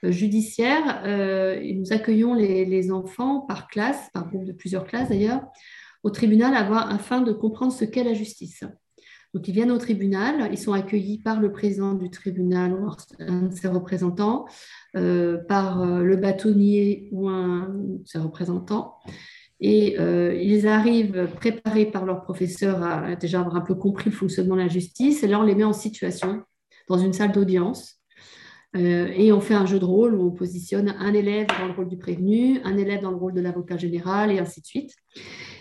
euh, 0.03 0.11
judiciaire. 0.11 1.03
Euh, 1.05 1.61
nous 1.75 1.93
accueillons 1.93 2.33
les, 2.33 2.91
enfants 2.91 3.41
par 3.41 3.67
classe, 3.67 4.09
par 4.13 4.29
groupe 4.29 4.45
de 4.45 4.53
plusieurs 4.53 4.85
classes 4.85 5.09
d'ailleurs, 5.09 5.41
au 6.03 6.09
tribunal 6.09 6.53
afin 6.55 7.21
de 7.21 7.31
comprendre 7.31 7.71
ce 7.71 7.85
qu'est 7.85 8.03
la 8.03 8.13
justice. 8.13 8.63
Donc, 9.33 9.47
ils 9.47 9.53
viennent 9.53 9.71
au 9.71 9.79
tribunal, 9.79 10.49
ils 10.51 10.59
sont 10.59 10.73
accueillis 10.73 11.17
par 11.17 11.39
le 11.39 11.51
président 11.51 11.93
du 11.93 12.11
tribunal 12.11 12.73
ou 12.73 12.87
un 13.19 13.41
de 13.43 13.55
ses 13.55 13.67
représentants, 13.67 14.45
par 14.93 16.03
le 16.03 16.15
bâtonnier 16.17 17.09
ou 17.11 17.29
un 17.29 17.69
de 17.73 18.05
ses 18.05 18.19
représentants. 18.19 18.99
Et 19.65 19.97
euh, 19.97 20.35
ils 20.35 20.67
arrivent 20.67 21.29
préparés 21.37 21.85
par 21.85 22.05
leur 22.05 22.21
professeur 22.21 22.83
à, 22.83 23.15
déjà 23.15 23.39
avoir 23.39 23.55
un 23.55 23.61
peu 23.61 23.75
compris 23.75 24.09
le 24.09 24.15
fonctionnement 24.15 24.55
de 24.55 24.61
la 24.61 24.67
justice 24.67 25.23
et 25.23 25.27
là 25.27 25.39
on 25.39 25.43
les 25.43 25.55
met 25.55 25.63
en 25.63 25.71
situation 25.71 26.43
dans 26.89 26.97
une 26.97 27.13
salle 27.13 27.31
d'audience. 27.31 28.01
Euh, 28.75 29.07
et 29.15 29.31
on 29.31 29.39
fait 29.39 29.53
un 29.53 29.65
jeu 29.65 29.79
de 29.79 29.85
rôle 29.85 30.15
où 30.15 30.27
on 30.27 30.31
positionne 30.31 30.93
un 30.99 31.13
élève 31.13 31.47
dans 31.47 31.67
le 31.67 31.71
rôle 31.71 31.87
du 31.87 31.97
prévenu, 31.97 32.59
un 32.65 32.75
élève 32.75 33.01
dans 33.01 33.11
le 33.11 33.15
rôle 33.15 33.33
de 33.33 33.39
l'avocat 33.39 33.77
général 33.77 34.33
et 34.33 34.39
ainsi 34.39 34.59
de 34.59 34.65
suite. 34.65 34.91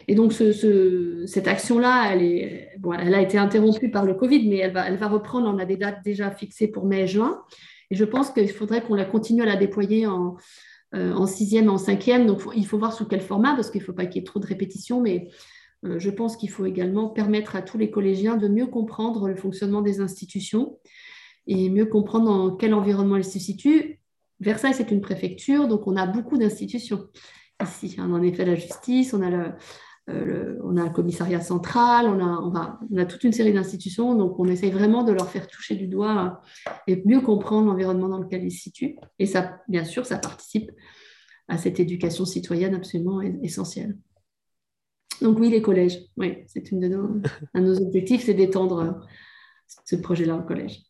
Et 0.08 0.16
donc 0.16 0.32
cette 0.32 1.46
action-là, 1.46 2.12
elle, 2.12 3.14
a 3.14 3.20
été 3.20 3.38
interrompue 3.38 3.92
par 3.92 4.04
le 4.04 4.14
Covid, 4.14 4.48
mais 4.48 4.56
elle 4.56 4.72
va, 4.72 4.88
elle 4.88 4.96
va 4.96 5.06
reprendre. 5.06 5.46
On 5.48 5.58
a 5.58 5.64
des 5.64 5.76
dates 5.76 6.02
déjà 6.04 6.32
fixées 6.32 6.66
pour 6.66 6.86
mai 6.86 7.02
et 7.02 7.06
juin. 7.06 7.40
Et 7.92 7.94
je 7.94 8.04
pense 8.04 8.30
qu'il 8.30 8.50
faudrait 8.50 8.82
qu'on 8.82 8.94
la 8.94 9.04
continue 9.04 9.42
à 9.42 9.46
la 9.46 9.54
déployer 9.54 10.08
en, 10.08 10.36
en 10.94 11.26
sixième 11.26 11.66
et 11.66 11.70
en 11.70 11.78
cinquième. 11.78 12.26
Donc, 12.26 12.42
il 12.54 12.66
faut 12.66 12.78
voir 12.78 12.92
sous 12.92 13.06
quel 13.06 13.20
format, 13.20 13.54
parce 13.54 13.70
qu'il 13.70 13.80
ne 13.80 13.86
faut 13.86 13.92
pas 13.92 14.06
qu'il 14.06 14.20
y 14.20 14.24
ait 14.24 14.26
trop 14.26 14.40
de 14.40 14.46
répétitions, 14.46 15.00
mais 15.00 15.28
euh, 15.84 15.98
je 15.98 16.10
pense 16.10 16.36
qu'il 16.36 16.50
faut 16.50 16.66
également 16.66 17.08
permettre 17.08 17.56
à 17.56 17.62
tous 17.62 17.78
les 17.78 17.90
collégiens 17.90 18.36
de 18.36 18.48
mieux 18.48 18.66
comprendre 18.66 19.28
le 19.28 19.36
fonctionnement 19.36 19.82
des 19.82 20.00
institutions 20.00 20.78
et 21.46 21.70
mieux 21.70 21.86
comprendre 21.86 22.26
dans 22.26 22.56
quel 22.56 22.74
environnement 22.74 23.16
elles 23.16 23.24
se 23.24 23.38
situent. 23.38 23.98
Versailles, 24.40 24.74
c'est 24.74 24.90
une 24.90 25.00
préfecture, 25.00 25.68
donc 25.68 25.86
on 25.86 25.96
a 25.96 26.06
beaucoup 26.06 26.36
d'institutions 26.36 27.08
ici. 27.62 27.96
Hein. 27.98 28.12
En 28.12 28.22
effet, 28.22 28.44
la 28.44 28.54
justice, 28.54 29.14
on 29.14 29.22
a 29.22 29.30
le, 29.30 29.52
euh, 30.10 30.58
on 30.64 30.76
a 30.76 30.82
un 30.82 30.88
commissariat 30.88 31.40
central, 31.40 32.06
on 32.08 32.54
a, 32.98 33.06
toute 33.06 33.22
une 33.24 33.32
série 33.32 33.52
d'institutions, 33.52 34.14
donc 34.16 34.38
on 34.38 34.46
essaye 34.46 34.70
vraiment 34.70 35.04
de 35.04 35.12
leur 35.12 35.28
faire 35.28 35.46
toucher 35.46 35.76
du 35.76 35.86
doigt 35.86 36.42
et 36.88 37.02
mieux 37.04 37.20
comprendre 37.20 37.68
l'environnement 37.68 38.08
dans 38.08 38.18
lequel 38.18 38.44
ils 38.44 38.50
se 38.50 38.62
situent. 38.62 38.96
Et 39.18 39.26
ça, 39.26 39.60
bien 39.68 39.84
sûr, 39.84 40.04
ça 40.04 40.18
participe 40.18 40.72
à 41.46 41.56
cette 41.56 41.78
éducation 41.78 42.24
citoyenne 42.24 42.74
absolument 42.74 43.20
essentielle. 43.20 43.96
Donc 45.20 45.38
oui, 45.38 45.50
les 45.50 45.62
collèges, 45.62 46.00
oui, 46.16 46.38
c'est 46.46 46.72
un 46.72 46.78
de 46.78 47.20
nos 47.54 47.80
objectifs, 47.80 48.24
c'est 48.24 48.34
d'étendre 48.34 48.78
euh, 48.80 48.92
ce 49.84 49.94
projet-là 49.96 50.36
au 50.36 50.42
collège. 50.42 50.82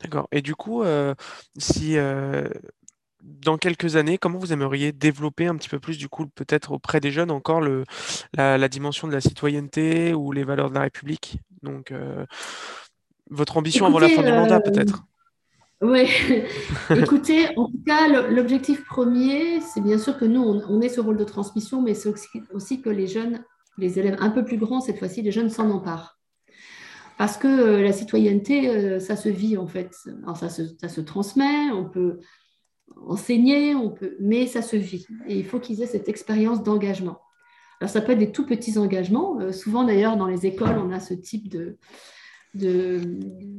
D'accord. 0.00 0.26
Et 0.32 0.42
du 0.42 0.56
coup, 0.56 0.82
euh, 0.82 1.14
si 1.56 1.96
dans 3.40 3.58
quelques 3.58 3.96
années, 3.96 4.18
comment 4.18 4.38
vous 4.38 4.52
aimeriez 4.52 4.92
développer 4.92 5.46
un 5.46 5.56
petit 5.56 5.68
peu 5.68 5.78
plus, 5.78 5.98
du 5.98 6.08
coup, 6.08 6.26
peut-être 6.26 6.72
auprès 6.72 7.00
des 7.00 7.10
jeunes 7.10 7.30
encore 7.30 7.60
le, 7.60 7.84
la, 8.34 8.68
dimension 8.68 9.08
de 9.08 9.12
la 9.12 9.20
citoyenneté 9.20 10.14
ou 10.14 10.32
les 10.32 10.44
valeurs 10.44 10.70
de 10.70 10.74
la 10.74 10.82
République? 10.82 11.38
Donc, 11.62 11.92
euh, 11.92 12.24
votre 13.30 13.56
ambition 13.56 13.86
avant 13.86 13.98
la 13.98 14.08
fin 14.08 14.22
du 14.22 14.32
mandat, 14.32 14.56
euh, 14.56 14.60
peut-être 14.60 15.04
Oui, 15.80 16.08
écoutez, 16.90 17.48
en 17.56 17.66
tout 17.66 17.82
cas, 17.86 18.08
l'objectif 18.30 18.84
premier, 18.86 19.60
c'est 19.60 19.80
bien 19.80 19.98
sûr 19.98 20.18
que 20.18 20.24
nous, 20.24 20.42
on, 20.42 20.80
est 20.80 20.88
ce 20.88 21.00
rôle 21.00 21.16
de 21.16 21.24
transmission, 21.24 21.82
mais 21.82 21.94
c'est 21.94 22.12
aussi, 22.52 22.82
que 22.82 22.90
les 22.90 23.06
jeunes, 23.06 23.44
les 23.76 23.98
élèves 23.98 24.16
un 24.20 24.30
peu 24.30 24.44
plus 24.44 24.58
grands, 24.58 24.80
cette 24.80 24.98
fois-ci, 24.98 25.22
les 25.22 25.32
jeunes 25.32 25.50
s'en 25.50 25.70
emparent. 25.70 26.18
Parce 27.18 27.36
que 27.36 27.48
euh, 27.48 27.82
la 27.82 27.92
citoyenneté, 27.92 29.00
ça 29.00 29.16
se 29.16 29.28
vit 29.28 29.56
en 29.56 29.66
fait. 29.66 29.90
Alors 30.22 30.36
ça 30.36 30.48
se, 30.48 30.62
ça 30.80 30.88
se 30.88 31.00
transmet, 31.00 31.70
on 31.72 31.84
peut, 31.84 32.20
enseigner, 33.06 33.74
on 33.74 33.90
peut, 33.90 34.16
mais 34.20 34.46
ça 34.46 34.62
se 34.62 34.76
vit. 34.76 35.06
Et 35.26 35.38
il 35.38 35.44
faut 35.44 35.60
qu'ils 35.60 35.82
aient 35.82 35.86
cette 35.86 36.08
expérience 36.08 36.62
d'engagement. 36.62 37.18
Alors, 37.80 37.90
ça 37.90 38.00
peut 38.00 38.12
être 38.12 38.18
des 38.18 38.32
tout 38.32 38.46
petits 38.46 38.76
engagements. 38.76 39.38
Euh, 39.40 39.52
souvent, 39.52 39.84
d'ailleurs, 39.84 40.16
dans 40.16 40.26
les 40.26 40.46
écoles, 40.46 40.76
on 40.78 40.90
a 40.90 40.98
ce 40.98 41.14
type 41.14 41.48
de, 41.48 41.78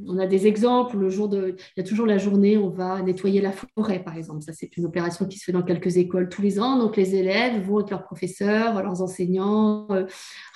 on 0.07 0.17
a 0.17 0.25
des 0.25 0.47
exemples. 0.47 0.97
Le 0.97 1.09
jour 1.09 1.29
de, 1.29 1.55
il 1.57 1.79
y 1.79 1.85
a 1.85 1.87
toujours 1.87 2.05
la 2.05 2.17
journée, 2.17 2.57
on 2.57 2.69
va 2.69 3.01
nettoyer 3.01 3.39
la 3.39 3.51
forêt, 3.51 3.99
par 4.03 4.17
exemple. 4.17 4.41
Ça, 4.41 4.51
c'est 4.53 4.75
une 4.77 4.85
opération 4.85 5.25
qui 5.25 5.37
se 5.37 5.45
fait 5.45 5.51
dans 5.51 5.63
quelques 5.63 5.97
écoles 5.97 6.29
tous 6.29 6.41
les 6.41 6.59
ans. 6.59 6.77
Donc, 6.77 6.97
les 6.97 7.15
élèves 7.15 7.61
vont 7.61 7.77
avec 7.77 7.91
leurs 7.91 8.03
professeurs, 8.03 8.81
leurs 8.81 9.01
enseignants, 9.01 9.87
euh, 9.91 10.05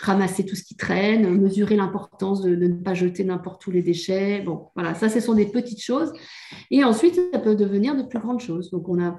ramasser 0.03 0.45
tout 0.45 0.55
ce 0.55 0.63
qui 0.63 0.75
traîne, 0.75 1.29
mesurer 1.39 1.75
l'importance 1.75 2.41
de, 2.41 2.55
ne 2.55 2.75
pas 2.75 2.93
jeter 2.93 3.23
n'importe 3.23 3.65
où 3.67 3.71
les 3.71 3.81
déchets. 3.81 4.41
Bon, 4.41 4.67
voilà, 4.75 4.93
ça, 4.93 5.09
ce 5.09 5.19
sont 5.19 5.33
des 5.33 5.45
petites 5.45 5.81
choses. 5.81 6.11
Et 6.71 6.83
ensuite, 6.83 7.19
ça 7.31 7.39
peut 7.39 7.55
devenir 7.55 7.95
de 7.95 8.03
plus 8.03 8.19
grandes 8.19 8.41
choses. 8.41 8.69
Donc, 8.71 8.89
on 8.89 9.01
a 9.01 9.17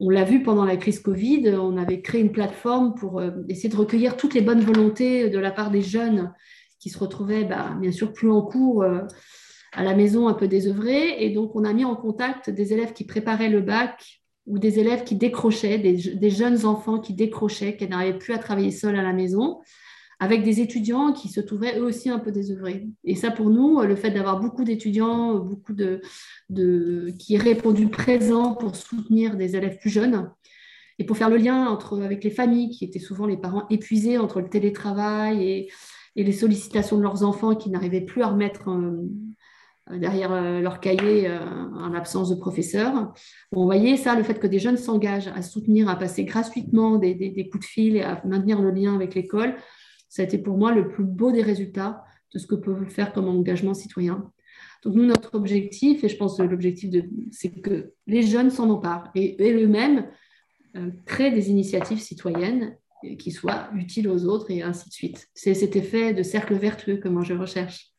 on 0.00 0.10
l'a 0.10 0.22
vu 0.22 0.44
pendant 0.44 0.64
la 0.64 0.76
crise 0.76 1.00
Covid, 1.00 1.56
on 1.56 1.76
avait 1.76 2.00
créé 2.02 2.20
une 2.20 2.30
plateforme 2.30 2.94
pour 2.94 3.18
euh, 3.18 3.30
essayer 3.48 3.68
de 3.68 3.76
recueillir 3.76 4.16
toutes 4.16 4.32
les 4.32 4.42
bonnes 4.42 4.60
volontés 4.60 5.28
de 5.28 5.38
la 5.40 5.50
part 5.50 5.72
des 5.72 5.82
jeunes 5.82 6.32
qui 6.78 6.88
se 6.88 6.98
retrouvaient 6.98 7.44
bah, 7.44 7.76
bien 7.80 7.90
sûr 7.90 8.12
plus 8.12 8.30
en 8.30 8.42
cours 8.42 8.84
euh, 8.84 9.00
à 9.72 9.82
la 9.82 9.96
maison, 9.96 10.28
un 10.28 10.34
peu 10.34 10.46
désœuvrés. 10.46 11.22
Et 11.24 11.30
donc, 11.30 11.56
on 11.56 11.64
a 11.64 11.72
mis 11.72 11.84
en 11.84 11.96
contact 11.96 12.48
des 12.48 12.72
élèves 12.72 12.92
qui 12.92 13.04
préparaient 13.04 13.48
le 13.48 13.60
bac 13.60 14.20
ou 14.46 14.58
des 14.58 14.78
élèves 14.78 15.04
qui 15.04 15.14
décrochaient, 15.14 15.78
des, 15.78 16.30
jeunes 16.30 16.64
enfants 16.64 17.00
qui 17.00 17.12
décrochaient, 17.12 17.76
qui 17.76 17.86
n'arrivaient 17.86 18.18
plus 18.18 18.32
à 18.32 18.38
travailler 18.38 18.70
seuls 18.70 18.96
à 18.96 19.02
la 19.02 19.12
maison, 19.12 19.58
avec 20.20 20.42
des 20.42 20.60
étudiants 20.60 21.12
qui 21.12 21.28
se 21.28 21.40
trouvaient 21.40 21.78
eux 21.78 21.84
aussi 21.84 22.10
un 22.10 22.18
peu 22.18 22.32
désœuvrés. 22.32 22.88
Et 23.04 23.14
ça, 23.14 23.30
pour 23.30 23.50
nous, 23.50 23.80
le 23.82 23.94
fait 23.94 24.10
d'avoir 24.10 24.40
beaucoup 24.40 24.64
d'étudiants, 24.64 25.38
beaucoup 25.38 25.74
de, 25.74 26.00
qui 27.18 27.36
répondu 27.36 27.88
présents 27.88 28.54
pour 28.54 28.74
soutenir 28.74 29.36
des 29.36 29.54
élèves 29.54 29.78
plus 29.78 29.90
jeunes, 29.90 30.30
et 30.98 31.04
pour 31.04 31.16
faire 31.16 31.30
le 31.30 31.36
lien 31.36 31.68
entre, 31.68 32.02
avec 32.02 32.24
les 32.24 32.30
familles, 32.30 32.70
qui 32.70 32.84
étaient 32.84 32.98
souvent 32.98 33.26
les 33.26 33.36
parents 33.36 33.66
épuisés 33.70 34.18
entre 34.18 34.40
le 34.40 34.48
télétravail 34.48 35.70
et 36.16 36.24
les 36.24 36.32
sollicitations 36.32 36.96
de 36.96 37.02
leurs 37.02 37.22
enfants 37.22 37.54
qui 37.54 37.70
n'arrivaient 37.70 38.00
plus 38.00 38.22
à 38.22 38.28
remettre 38.28 38.68
euh, 39.90 39.98
derrière 39.98 40.32
euh, 40.32 40.60
leur 40.60 40.80
cahier 40.80 41.28
euh, 41.28 41.38
en 41.74 41.94
absence 41.94 42.28
de 42.30 42.34
professeur. 42.34 43.12
Bon, 43.52 43.60
vous 43.60 43.66
voyez 43.66 43.96
ça, 43.96 44.14
le 44.14 44.22
fait 44.22 44.38
que 44.38 44.46
des 44.46 44.58
jeunes 44.58 44.76
s'engagent 44.76 45.28
à 45.28 45.42
soutenir, 45.42 45.88
à 45.88 45.96
passer 45.96 46.24
gratuitement 46.24 46.96
des, 46.98 47.48
coups 47.50 47.64
de 47.64 47.70
fil 47.70 47.96
et 47.96 48.02
à 48.02 48.20
maintenir 48.24 48.60
le 48.60 48.70
lien 48.70 48.94
avec 48.94 49.14
l'école, 49.14 49.54
ça 50.08 50.22
a 50.22 50.24
été 50.24 50.38
pour 50.38 50.56
moi 50.56 50.72
le 50.72 50.88
plus 50.88 51.04
beau 51.04 51.32
des 51.32 51.42
résultats 51.42 52.04
de 52.32 52.38
ce 52.38 52.46
que 52.46 52.54
peut 52.54 52.86
faire 52.86 53.12
comme 53.12 53.28
engagement 53.28 53.74
citoyen. 53.74 54.30
Donc 54.82 54.94
nous, 54.94 55.04
notre 55.04 55.34
objectif, 55.34 56.04
et 56.04 56.08
je 56.08 56.16
pense 56.16 56.38
que 56.38 56.42
l'objectif, 56.42 56.94
c'est 57.30 57.50
que 57.50 57.92
les 58.06 58.22
jeunes 58.22 58.50
s'en 58.50 58.70
emparent 58.70 59.10
et, 59.14 59.36
eux-mêmes 59.40 60.06
créent 61.06 61.32
des 61.32 61.50
initiatives 61.50 61.98
citoyennes 61.98 62.76
qui 63.18 63.30
soit 63.30 63.70
utile 63.74 64.08
aux 64.08 64.24
autres 64.24 64.50
et 64.50 64.62
ainsi 64.62 64.88
de 64.88 64.94
suite. 64.94 65.28
C'est 65.34 65.54
cet 65.54 65.76
effet 65.76 66.14
de 66.14 66.22
cercle 66.22 66.54
vertueux 66.54 66.98
que 66.98 67.08
moi 67.08 67.22
je 67.22 67.34
recherche. 67.34 67.92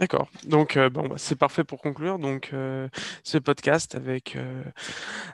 D'accord. 0.00 0.28
Donc, 0.44 0.76
euh, 0.76 0.90
bon, 0.90 1.08
bah, 1.08 1.14
c'est 1.18 1.36
parfait 1.36 1.62
pour 1.62 1.80
conclure. 1.80 2.18
Donc, 2.18 2.50
euh, 2.52 2.88
ce 3.22 3.38
podcast 3.38 3.94
avec, 3.94 4.34
euh, 4.34 4.64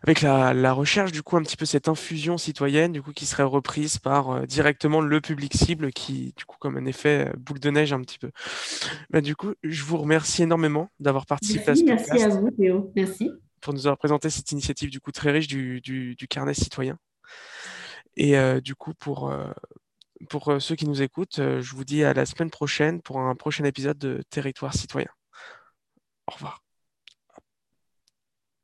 avec 0.02 0.20
la, 0.20 0.72
recherche, 0.72 1.12
du 1.12 1.22
coup, 1.22 1.36
un 1.36 1.42
petit 1.42 1.56
peu 1.56 1.64
cette 1.64 1.88
infusion 1.88 2.36
citoyenne, 2.36 2.92
du 2.92 3.02
coup, 3.02 3.12
qui 3.12 3.26
serait 3.26 3.42
reprise 3.42 3.98
par 3.98 4.46
directement 4.46 5.00
le 5.00 5.20
public 5.20 5.54
cible, 5.54 5.92
qui, 5.92 6.34
du 6.36 6.44
coup, 6.44 6.56
comme 6.58 6.76
un 6.76 6.84
effet 6.84 7.32
boule 7.38 7.58
de 7.58 7.70
neige 7.70 7.92
un 7.92 8.00
petit 8.02 8.18
peu. 8.18 8.30
Bah, 9.10 9.20
du 9.20 9.34
coup, 9.34 9.54
je 9.62 9.82
vous 9.82 9.96
remercie 9.96 10.42
énormément 10.42 10.90
d'avoir 11.00 11.26
participé 11.26 11.70
à 11.70 11.74
ce 11.74 11.82
podcast. 11.82 12.10
Merci 12.12 12.24
à 12.24 12.28
vous, 12.28 12.50
Théo. 12.50 12.92
Merci. 12.94 13.30
Pour 13.60 13.72
nous 13.72 13.86
avoir 13.86 13.98
présenté 13.98 14.30
cette 14.30 14.52
initiative, 14.52 14.90
du 14.90 15.00
coup, 15.00 15.12
très 15.12 15.30
riche 15.30 15.46
du, 15.46 15.80
du 15.80 16.28
carnet 16.28 16.54
citoyen. 16.54 16.98
Et 18.16 18.34
du 18.60 18.74
coup, 18.74 18.92
pour, 18.94 19.32
pour 20.28 20.60
ceux 20.60 20.76
qui 20.76 20.86
nous 20.86 21.02
écoutent, 21.02 21.36
je 21.38 21.74
vous 21.74 21.84
dis 21.84 22.04
à 22.04 22.12
la 22.14 22.26
semaine 22.26 22.50
prochaine 22.50 23.00
pour 23.02 23.20
un 23.20 23.34
prochain 23.34 23.64
épisode 23.64 23.98
de 23.98 24.22
Territoire 24.30 24.74
citoyen. 24.74 25.08
Au 26.26 26.32
revoir. 26.32 26.62